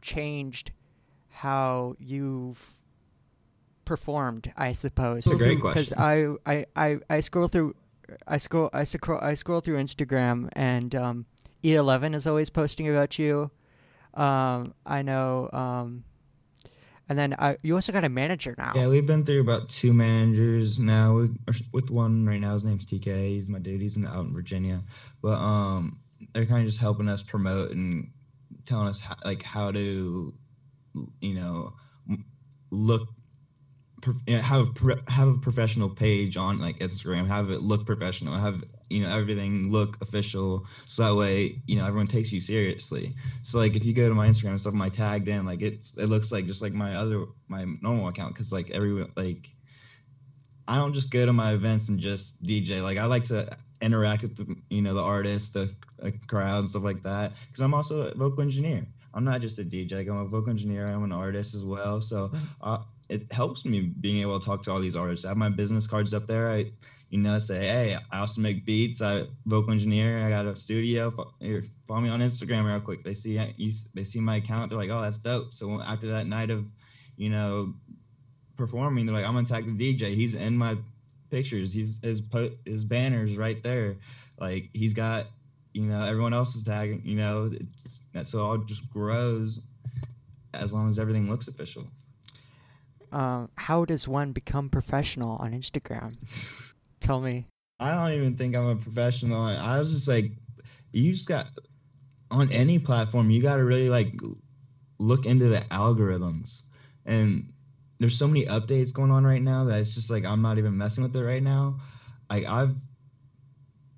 changed 0.00 0.70
how 1.28 1.96
you've 1.98 2.76
performed, 3.86 4.52
I 4.58 4.72
suppose. 4.72 5.26
It's 5.26 5.34
a 5.34 5.38
great 5.38 5.62
Because. 5.62 5.94
I, 5.94 6.34
I, 6.44 6.66
I, 6.76 6.98
I 7.08 7.20
scroll 7.20 7.48
through, 7.48 7.74
I 8.28 8.36
scroll, 8.36 8.68
I 8.74 8.84
scroll, 8.84 9.18
I 9.22 9.32
scroll 9.32 9.60
through 9.60 9.78
Instagram, 9.78 10.50
and 10.52 10.94
um, 10.94 11.26
E11 11.64 12.14
is 12.14 12.26
always 12.26 12.50
posting 12.50 12.86
about 12.88 13.18
you. 13.18 13.50
Um, 14.12 14.74
I 14.84 15.00
know, 15.02 15.48
um, 15.52 16.04
and 17.08 17.18
then 17.18 17.34
I, 17.38 17.56
you 17.62 17.74
also 17.74 17.92
got 17.92 18.04
a 18.04 18.08
manager 18.08 18.54
now. 18.58 18.72
Yeah, 18.74 18.88
we've 18.88 19.06
been 19.06 19.24
through 19.24 19.40
about 19.40 19.68
two 19.68 19.92
managers 19.92 20.78
now. 20.78 21.14
We 21.14 21.24
are 21.48 21.54
with 21.72 21.90
one 21.90 22.26
right 22.26 22.40
now. 22.40 22.54
His 22.54 22.64
name's 22.64 22.84
TK. 22.84 23.28
He's 23.28 23.48
my 23.48 23.58
dude. 23.58 23.80
He's 23.80 23.96
in, 23.96 24.06
out 24.06 24.24
in 24.24 24.34
Virginia, 24.34 24.82
but 25.22 25.38
um, 25.38 26.00
they're 26.34 26.46
kind 26.46 26.60
of 26.60 26.66
just 26.66 26.80
helping 26.80 27.08
us 27.08 27.22
promote 27.22 27.70
and 27.70 28.10
telling 28.64 28.88
us 28.88 29.00
how, 29.00 29.16
like 29.24 29.42
how 29.42 29.70
to, 29.70 30.34
you 31.20 31.34
know, 31.34 31.74
look, 32.70 33.02
prof- 33.02 33.06
you 33.06 33.06
know, 33.06 33.15
have 34.28 34.68
a 34.68 35.10
have 35.10 35.28
a 35.28 35.38
professional 35.38 35.88
page 35.88 36.36
on 36.36 36.58
like 36.58 36.78
Instagram. 36.78 37.26
Have 37.26 37.50
it 37.50 37.62
look 37.62 37.86
professional. 37.86 38.38
Have 38.38 38.62
you 38.88 39.02
know 39.02 39.16
everything 39.16 39.72
look 39.72 39.96
official, 40.00 40.66
so 40.86 41.04
that 41.04 41.14
way 41.14 41.62
you 41.66 41.76
know 41.76 41.86
everyone 41.86 42.06
takes 42.06 42.32
you 42.32 42.40
seriously. 42.40 43.14
So 43.42 43.58
like 43.58 43.74
if 43.74 43.84
you 43.84 43.94
go 43.94 44.08
to 44.08 44.14
my 44.14 44.28
Instagram 44.28 44.50
and 44.50 44.60
stuff, 44.60 44.74
my 44.74 44.88
tagged 44.88 45.28
in 45.28 45.46
like 45.46 45.62
it's 45.62 45.96
it 45.96 46.06
looks 46.06 46.30
like 46.30 46.46
just 46.46 46.62
like 46.62 46.72
my 46.72 46.94
other 46.94 47.26
my 47.48 47.64
normal 47.80 48.08
account 48.08 48.34
because 48.34 48.52
like 48.52 48.70
everyone 48.70 49.12
like 49.16 49.48
I 50.68 50.76
don't 50.76 50.92
just 50.92 51.10
go 51.10 51.24
to 51.24 51.32
my 51.32 51.52
events 51.52 51.88
and 51.88 51.98
just 51.98 52.42
DJ. 52.42 52.82
Like 52.82 52.98
I 52.98 53.06
like 53.06 53.24
to 53.24 53.56
interact 53.80 54.22
with 54.22 54.36
the 54.36 54.56
you 54.68 54.82
know 54.82 54.94
the 54.94 55.02
artists, 55.02 55.50
the 55.50 55.74
crowd, 56.26 56.60
and 56.60 56.68
stuff 56.68 56.82
like 56.82 57.02
that. 57.02 57.32
Because 57.46 57.60
I'm 57.60 57.74
also 57.74 58.08
a 58.08 58.14
vocal 58.14 58.42
engineer. 58.42 58.86
I'm 59.14 59.24
not 59.24 59.40
just 59.40 59.58
a 59.58 59.62
DJ. 59.62 59.92
Like 59.92 60.08
I'm 60.08 60.18
a 60.18 60.26
vocal 60.26 60.50
engineer. 60.50 60.86
I'm 60.86 61.02
an 61.02 61.12
artist 61.12 61.54
as 61.54 61.64
well. 61.64 62.00
So 62.02 62.30
uh, 62.60 62.78
it 63.08 63.30
helps 63.32 63.64
me 63.64 63.80
being 63.80 64.20
able 64.22 64.38
to 64.38 64.44
talk 64.44 64.62
to 64.64 64.70
all 64.70 64.80
these 64.80 64.96
artists. 64.96 65.24
I 65.24 65.28
have 65.28 65.36
my 65.36 65.48
business 65.48 65.86
cards 65.86 66.14
up 66.14 66.26
there. 66.26 66.50
I 66.50 66.72
you 67.10 67.18
know 67.18 67.38
say 67.38 67.60
hey 67.60 67.96
I 68.10 68.18
also 68.20 68.40
make 68.40 68.64
beats. 68.64 69.00
I 69.00 69.24
vocal 69.46 69.72
engineer. 69.72 70.24
I 70.24 70.28
got 70.28 70.46
a 70.46 70.56
studio. 70.56 71.12
Here, 71.40 71.64
follow 71.86 72.00
me 72.00 72.08
on 72.08 72.20
Instagram 72.20 72.64
real 72.66 72.80
quick. 72.80 73.04
They 73.04 73.14
see 73.14 73.38
you. 73.56 73.72
They 73.94 74.04
see 74.04 74.20
my 74.20 74.36
account. 74.36 74.70
They're 74.70 74.78
like, 74.78 74.90
oh, 74.90 75.00
that's 75.00 75.18
dope. 75.18 75.52
So 75.52 75.80
after 75.80 76.08
that 76.08 76.26
night 76.26 76.50
of, 76.50 76.66
you 77.16 77.30
know, 77.30 77.74
performing, 78.56 79.06
they're 79.06 79.14
like, 79.14 79.24
I'm 79.24 79.34
gonna 79.34 79.46
tag 79.46 79.66
the 79.66 79.96
DJ. 79.96 80.14
He's 80.14 80.34
in 80.34 80.56
my 80.56 80.76
pictures. 81.30 81.72
He's 81.72 82.00
his 82.02 82.22
his 82.64 82.84
banners 82.84 83.36
right 83.36 83.62
there. 83.62 83.96
Like 84.38 84.70
he's 84.72 84.92
got, 84.92 85.26
you 85.72 85.84
know, 85.84 86.02
everyone 86.02 86.34
else 86.34 86.56
is 86.56 86.64
tagging. 86.64 87.02
You 87.04 87.16
know, 87.16 87.50
it's, 87.52 88.04
so 88.24 88.38
it 88.38 88.42
all 88.42 88.58
just 88.58 88.88
grows 88.90 89.60
as 90.54 90.72
long 90.72 90.88
as 90.88 90.98
everything 90.98 91.30
looks 91.30 91.48
official. 91.48 91.86
Um, 93.12 93.50
how 93.56 93.84
does 93.84 94.08
one 94.08 94.32
become 94.32 94.68
professional 94.68 95.36
on 95.36 95.52
Instagram? 95.52 96.16
Tell 97.00 97.20
me. 97.20 97.46
I 97.78 97.90
don't 97.90 98.18
even 98.18 98.36
think 98.36 98.56
I'm 98.56 98.66
a 98.66 98.76
professional. 98.76 99.42
I 99.42 99.78
was 99.78 99.92
just 99.92 100.08
like, 100.08 100.32
you 100.92 101.12
just 101.12 101.28
got 101.28 101.46
on 102.30 102.50
any 102.50 102.78
platform, 102.78 103.30
you 103.30 103.42
got 103.42 103.56
to 103.56 103.64
really 103.64 103.88
like 103.88 104.20
look 104.98 105.26
into 105.26 105.48
the 105.48 105.60
algorithms. 105.70 106.62
And 107.04 107.52
there's 107.98 108.18
so 108.18 108.26
many 108.26 108.46
updates 108.46 108.92
going 108.92 109.10
on 109.10 109.24
right 109.24 109.42
now 109.42 109.64
that 109.64 109.80
it's 109.80 109.94
just 109.94 110.10
like 110.10 110.24
I'm 110.24 110.42
not 110.42 110.58
even 110.58 110.76
messing 110.76 111.02
with 111.04 111.14
it 111.16 111.22
right 111.22 111.42
now. 111.42 111.80
Like 112.30 112.46
I've 112.46 112.76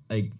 like 0.09 0.31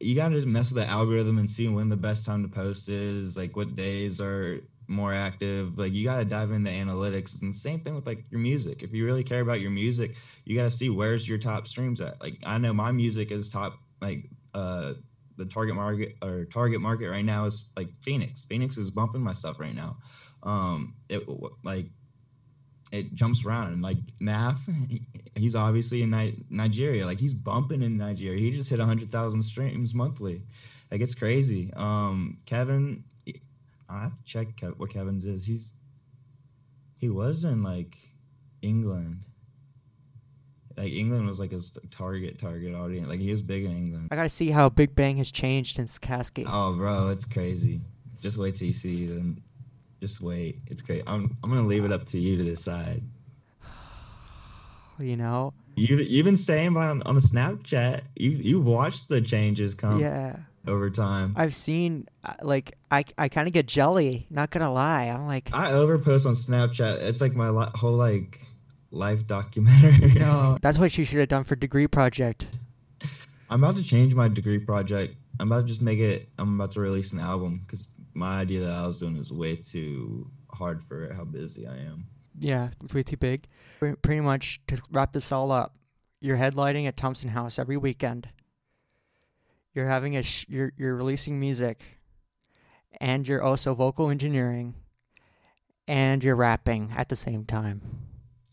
you 0.00 0.14
got 0.14 0.28
to 0.28 0.36
just 0.36 0.46
mess 0.46 0.72
with 0.72 0.84
the 0.84 0.90
algorithm 0.90 1.38
and 1.38 1.50
see 1.50 1.68
when 1.68 1.88
the 1.88 1.96
best 1.96 2.24
time 2.24 2.42
to 2.42 2.48
post 2.48 2.88
is, 2.88 3.36
like 3.36 3.56
what 3.56 3.76
days 3.76 4.20
are 4.20 4.60
more 4.88 5.14
active. 5.14 5.78
Like 5.78 5.92
you 5.92 6.04
got 6.04 6.16
to 6.18 6.24
dive 6.24 6.50
into 6.50 6.70
analytics. 6.70 7.42
And 7.42 7.54
same 7.54 7.80
thing 7.80 7.94
with 7.94 8.06
like 8.06 8.24
your 8.30 8.40
music. 8.40 8.82
If 8.82 8.92
you 8.92 9.04
really 9.04 9.22
care 9.22 9.40
about 9.40 9.60
your 9.60 9.70
music, 9.70 10.14
you 10.44 10.56
got 10.56 10.64
to 10.64 10.70
see 10.70 10.90
where's 10.90 11.28
your 11.28 11.38
top 11.38 11.68
streams 11.68 12.00
at. 12.00 12.20
Like 12.20 12.38
I 12.44 12.58
know 12.58 12.72
my 12.72 12.90
music 12.90 13.30
is 13.30 13.50
top 13.50 13.78
like 14.00 14.28
uh 14.54 14.94
the 15.36 15.44
target 15.46 15.76
market 15.76 16.16
or 16.22 16.46
target 16.46 16.80
market 16.80 17.08
right 17.08 17.24
now 17.24 17.44
is 17.44 17.68
like 17.76 17.88
Phoenix. 18.00 18.44
Phoenix 18.46 18.76
is 18.76 18.90
bumping 18.90 19.20
my 19.20 19.32
stuff 19.32 19.60
right 19.60 19.74
now. 19.74 19.98
Um 20.42 20.94
it 21.08 21.22
like 21.62 21.86
it 22.90 23.14
jumps 23.14 23.44
around 23.44 23.72
and 23.74 23.82
like 23.82 23.98
Naf, 24.20 24.56
he's 25.36 25.54
obviously 25.54 26.02
in 26.02 26.10
Ni- 26.10 26.42
Nigeria. 26.48 27.04
Like 27.04 27.20
he's 27.20 27.34
bumping 27.34 27.82
in 27.82 27.98
Nigeria. 27.98 28.40
He 28.40 28.50
just 28.50 28.70
hit 28.70 28.78
100,000 28.78 29.42
streams 29.42 29.94
monthly. 29.94 30.42
Like 30.90 31.02
it's 31.02 31.14
crazy. 31.14 31.70
Um 31.76 32.38
Kevin 32.46 33.04
I 33.88 34.02
have 34.02 34.16
to 34.16 34.24
check 34.24 34.48
Kev- 34.56 34.78
what 34.78 34.90
Kevin's 34.90 35.24
is. 35.24 35.46
He's 35.46 35.74
he 36.96 37.08
was 37.08 37.44
in 37.44 37.62
like 37.62 37.96
England. 38.62 39.20
Like 40.76 40.92
England 40.92 41.26
was 41.26 41.40
like 41.40 41.50
his 41.50 41.76
target 41.90 42.38
target 42.38 42.74
audience. 42.74 43.08
Like 43.08 43.20
he 43.20 43.30
was 43.30 43.42
big 43.42 43.64
in 43.64 43.72
England. 43.72 44.08
I 44.10 44.16
gotta 44.16 44.28
see 44.28 44.50
how 44.50 44.68
Big 44.68 44.94
Bang 44.94 45.16
has 45.16 45.32
changed 45.32 45.76
since 45.76 45.98
Cascade. 45.98 46.46
Oh, 46.48 46.74
bro, 46.74 47.08
it's 47.08 47.24
crazy. 47.24 47.80
Just 48.20 48.36
wait 48.36 48.54
till 48.54 48.68
you 48.68 48.72
see 48.72 49.06
them. 49.06 49.42
Just 50.00 50.20
wait. 50.20 50.60
It's 50.66 50.82
great. 50.82 51.02
I'm 51.06 51.36
I'm 51.42 51.50
gonna 51.50 51.66
leave 51.66 51.84
it 51.84 51.92
up 51.92 52.04
to 52.06 52.18
you 52.18 52.36
to 52.36 52.44
decide. 52.44 53.02
You 55.00 55.16
know? 55.16 55.54
You 55.76 55.98
you've 55.98 56.24
been 56.24 56.36
saying 56.36 56.76
on 56.76 57.02
on 57.04 57.14
the 57.14 57.20
Snapchat. 57.20 58.02
You 58.16 58.30
you've 58.30 58.66
watched 58.66 59.08
the 59.08 59.20
changes 59.20 59.76
come 59.76 60.00
yeah. 60.00 60.34
Over 60.66 60.90
time. 60.90 61.34
I've 61.36 61.54
seen 61.54 62.06
uh, 62.24 62.34
like 62.42 62.76
I 62.90 63.04
I 63.16 63.28
kind 63.28 63.46
of 63.46 63.54
get 63.54 63.66
jelly. 63.66 64.26
Not 64.30 64.50
gonna 64.50 64.72
lie. 64.72 65.04
I'm 65.04 65.26
like 65.26 65.50
I 65.52 65.72
overpost 65.72 66.26
on 66.26 66.34
Snapchat. 66.34 67.02
It's 67.02 67.20
like 67.20 67.34
my 67.34 67.50
li- 67.50 67.70
whole 67.74 67.96
like 67.96 68.40
life 68.90 69.26
documentary. 69.26 70.14
no. 70.14 70.58
That's 70.62 70.78
what 70.78 70.96
you 70.98 71.04
should 71.04 71.20
have 71.20 71.28
done 71.28 71.44
for 71.44 71.56
degree 71.56 71.86
project. 71.86 72.46
I'm 73.50 73.62
about 73.64 73.76
to 73.76 73.82
change 73.82 74.14
my 74.14 74.28
degree 74.28 74.58
project. 74.58 75.16
I'm 75.40 75.50
about 75.50 75.62
to 75.62 75.66
just 75.66 75.82
make 75.82 75.98
it. 76.00 76.28
I'm 76.38 76.60
about 76.60 76.72
to 76.72 76.80
release 76.80 77.12
an 77.12 77.20
album 77.20 77.62
because 77.64 77.94
my 78.14 78.40
idea 78.40 78.60
that 78.60 78.74
I 78.74 78.86
was 78.86 78.98
doing 78.98 79.16
is 79.16 79.32
way 79.32 79.56
too 79.56 80.30
hard 80.50 80.82
for 80.82 81.12
how 81.14 81.24
busy 81.24 81.66
I 81.66 81.76
am. 81.76 82.06
Yeah, 82.40 82.70
it's 82.82 82.94
way 82.94 83.02
too 83.02 83.16
big. 83.16 83.46
Pretty 83.78 84.20
much 84.20 84.60
to 84.66 84.80
wrap 84.90 85.12
this 85.12 85.32
all 85.32 85.50
up, 85.52 85.74
you're 86.20 86.36
headlining 86.36 86.86
at 86.86 86.96
Thompson 86.96 87.30
House 87.30 87.58
every 87.58 87.76
weekend. 87.76 88.28
You're 89.78 89.86
having 89.86 90.16
a 90.16 90.24
sh- 90.24 90.44
you're 90.48 90.72
you're 90.76 90.96
releasing 90.96 91.38
music, 91.38 92.00
and 93.00 93.28
you're 93.28 93.40
also 93.40 93.74
vocal 93.74 94.10
engineering, 94.10 94.74
and 95.86 96.24
you're 96.24 96.34
rapping 96.34 96.90
at 96.96 97.08
the 97.10 97.14
same 97.14 97.44
time, 97.44 97.80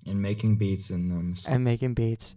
And 0.05 0.21
making 0.21 0.57
beats 0.57 0.91
and 0.91 1.11
um, 1.11 1.33
and 1.47 1.63
making 1.63 1.95
beats, 1.95 2.35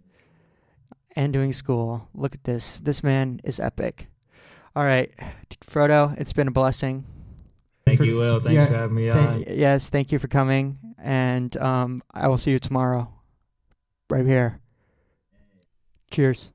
and 1.15 1.31
doing 1.31 1.53
school. 1.53 2.09
Look 2.15 2.33
at 2.33 2.45
this. 2.45 2.79
This 2.79 3.03
man 3.03 3.39
is 3.43 3.59
epic. 3.59 4.07
All 4.75 4.83
right, 4.83 5.13
Fro-Doe, 5.61 6.15
it's 6.17 6.33
been 6.33 6.47
a 6.47 6.51
blessing. 6.51 7.05
Thank 7.85 7.99
for- 7.99 8.05
you, 8.05 8.17
Will. 8.17 8.39
Thanks 8.39 8.55
yeah, 8.55 8.65
for 8.65 8.73
having 8.73 8.95
me 8.95 9.09
Thank- 9.11 9.47
on. 9.49 9.55
yes, 9.55 9.89
thank 9.89 10.11
you 10.11 10.17
for 10.17 10.27
coming, 10.27 10.79
and 10.97 11.55
um, 11.57 12.01
I 12.11 12.27
will 12.27 12.39
see 12.39 12.49
you 12.49 12.57
tomorrow, 12.59 13.13
right 14.09 14.25
here. 14.25 14.59
Cheers. 16.09 16.51